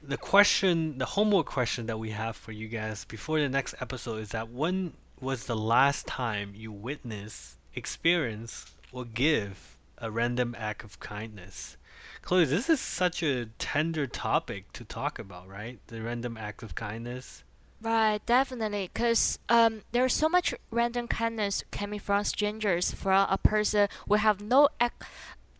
the 0.02 0.16
question, 0.16 0.96
the 0.96 1.04
homework 1.04 1.44
question 1.44 1.84
that 1.88 1.98
we 1.98 2.08
have 2.12 2.36
for 2.36 2.52
you 2.52 2.68
guys 2.68 3.04
before 3.04 3.38
the 3.38 3.50
next 3.50 3.74
episode 3.80 4.20
is 4.20 4.30
that 4.30 4.48
when 4.48 4.94
was 5.20 5.44
the 5.44 5.56
last 5.56 6.06
time 6.06 6.54
you 6.54 6.72
witnessed, 6.72 7.58
experience, 7.74 8.74
or 8.92 9.04
give 9.04 9.76
a 9.98 10.10
random 10.10 10.54
act 10.56 10.84
of 10.84 10.98
kindness? 11.00 11.76
Chloe, 12.22 12.46
this 12.46 12.70
is 12.70 12.80
such 12.80 13.22
a 13.22 13.50
tender 13.58 14.06
topic 14.06 14.72
to 14.72 14.84
talk 14.84 15.18
about, 15.18 15.46
right? 15.48 15.80
The 15.88 16.00
random 16.00 16.38
act 16.38 16.62
of 16.62 16.74
kindness. 16.74 17.44
Right, 17.82 18.24
definitely, 18.26 18.90
because 18.92 19.40
um, 19.48 19.82
there's 19.90 20.14
so 20.14 20.28
much 20.28 20.54
random 20.70 21.08
kindness 21.08 21.64
coming 21.72 21.98
from 21.98 22.22
strangers, 22.22 22.92
from 22.92 23.26
a 23.28 23.36
person 23.38 23.88
we 24.06 24.20
have 24.20 24.40
no 24.40 24.68
ex 24.80 24.94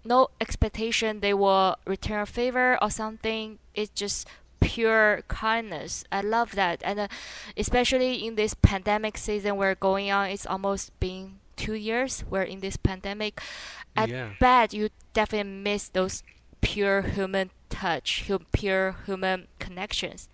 no 0.04 0.28
expectation 0.40 1.20
they 1.20 1.32
will 1.34 1.76
return 1.86 2.20
a 2.20 2.26
favor 2.26 2.78
or 2.82 2.90
something. 2.90 3.58
It's 3.74 3.90
just 3.90 4.28
pure 4.60 5.22
kindness. 5.28 6.04
I 6.12 6.20
love 6.20 6.52
that, 6.54 6.80
and 6.84 7.00
uh, 7.00 7.08
especially 7.56 8.24
in 8.24 8.36
this 8.36 8.54
pandemic 8.54 9.18
season 9.18 9.56
we're 9.56 9.74
going 9.74 10.10
on, 10.12 10.28
it's 10.30 10.46
almost 10.46 10.98
been 11.00 11.40
two 11.56 11.74
years. 11.74 12.22
We're 12.30 12.42
in 12.42 12.60
this 12.60 12.76
pandemic. 12.76 13.40
I 13.96 14.04
Yeah. 14.06 14.30
bet 14.38 14.72
you 14.72 14.90
definitely 15.12 15.50
miss 15.52 15.88
those 15.88 16.22
pure 16.60 17.02
human 17.02 17.50
touch, 17.68 18.30
pure 18.52 18.96
human 19.06 19.48
connections. 19.58 20.28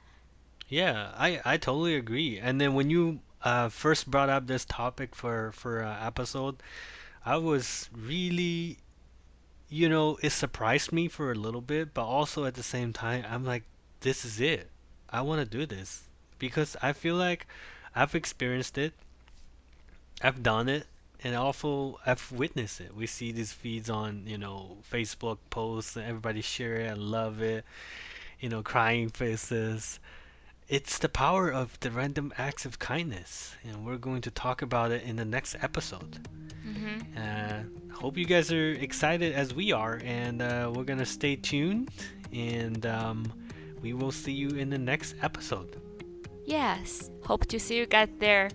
Yeah, 0.70 1.12
I 1.14 1.42
I 1.44 1.56
totally 1.58 1.94
agree. 1.94 2.38
And 2.38 2.58
then 2.58 2.72
when 2.72 2.88
you 2.88 3.20
uh, 3.42 3.68
first 3.68 4.10
brought 4.10 4.30
up 4.30 4.46
this 4.46 4.64
topic 4.64 5.14
for 5.14 5.52
for 5.52 5.82
uh, 5.82 6.06
episode, 6.06 6.62
I 7.24 7.36
was 7.38 7.90
really, 7.92 8.78
you 9.68 9.88
know, 9.88 10.18
it 10.22 10.30
surprised 10.30 10.92
me 10.92 11.08
for 11.08 11.32
a 11.32 11.36
little 11.36 11.62
bit, 11.62 11.94
but 11.94 12.04
also 12.06 12.44
at 12.46 12.54
the 12.54 12.62
same 12.62 12.92
time, 12.92 13.24
I'm 13.28 13.44
like, 13.44 13.64
this 14.00 14.24
is 14.24 14.40
it. 14.40 14.70
I 15.10 15.22
want 15.22 15.40
to 15.40 15.58
do 15.58 15.66
this 15.66 16.04
because 16.38 16.76
I 16.82 16.92
feel 16.94 17.16
like 17.16 17.46
I've 17.94 18.14
experienced 18.14 18.78
it, 18.78 18.94
I've 20.22 20.44
done 20.44 20.68
it, 20.68 20.86
and 21.24 21.34
also 21.34 21.98
I've 22.06 22.30
witnessed 22.30 22.80
it. 22.80 22.94
We 22.94 23.08
see 23.08 23.32
these 23.32 23.52
feeds 23.52 23.90
on, 23.90 24.28
you 24.28 24.38
know, 24.38 24.78
Facebook 24.88 25.38
posts, 25.50 25.96
and 25.96 26.06
everybody 26.06 26.40
share 26.40 26.76
it 26.76 26.86
and 26.92 27.02
love 27.02 27.42
it, 27.42 27.64
you 28.40 28.48
know, 28.48 28.62
crying 28.62 29.10
faces. 29.10 30.00
It's 30.68 30.98
the 30.98 31.08
power 31.08 31.50
of 31.50 31.78
the 31.80 31.90
random 31.90 32.32
acts 32.36 32.66
of 32.66 32.78
kindness, 32.78 33.56
and 33.64 33.86
we're 33.86 33.96
going 33.96 34.20
to 34.22 34.30
talk 34.30 34.60
about 34.62 34.90
it 34.90 35.02
in 35.02 35.16
the 35.16 35.24
next 35.24 35.56
episode. 35.62 36.18
hmm 36.62 36.98
Uh, 37.16 37.62
hope 37.92 38.16
you 38.18 38.26
guys 38.26 38.52
are 38.52 38.72
excited 38.72 39.32
as 39.32 39.54
we 39.54 39.72
are, 39.72 40.00
and 40.04 40.42
uh, 40.42 40.70
we're 40.74 40.84
gonna 40.84 41.06
stay 41.06 41.36
tuned, 41.36 41.90
and 42.32 42.84
um, 42.86 43.32
we 43.82 43.92
will 43.94 44.12
see 44.12 44.32
you 44.32 44.50
in 44.50 44.68
the 44.68 44.78
next 44.78 45.14
episode. 45.22 45.80
Yes, 46.44 47.10
hope 47.24 47.46
to 47.46 47.58
see 47.58 47.76
you 47.76 47.86
guys 47.86 48.08
there. 48.18 48.50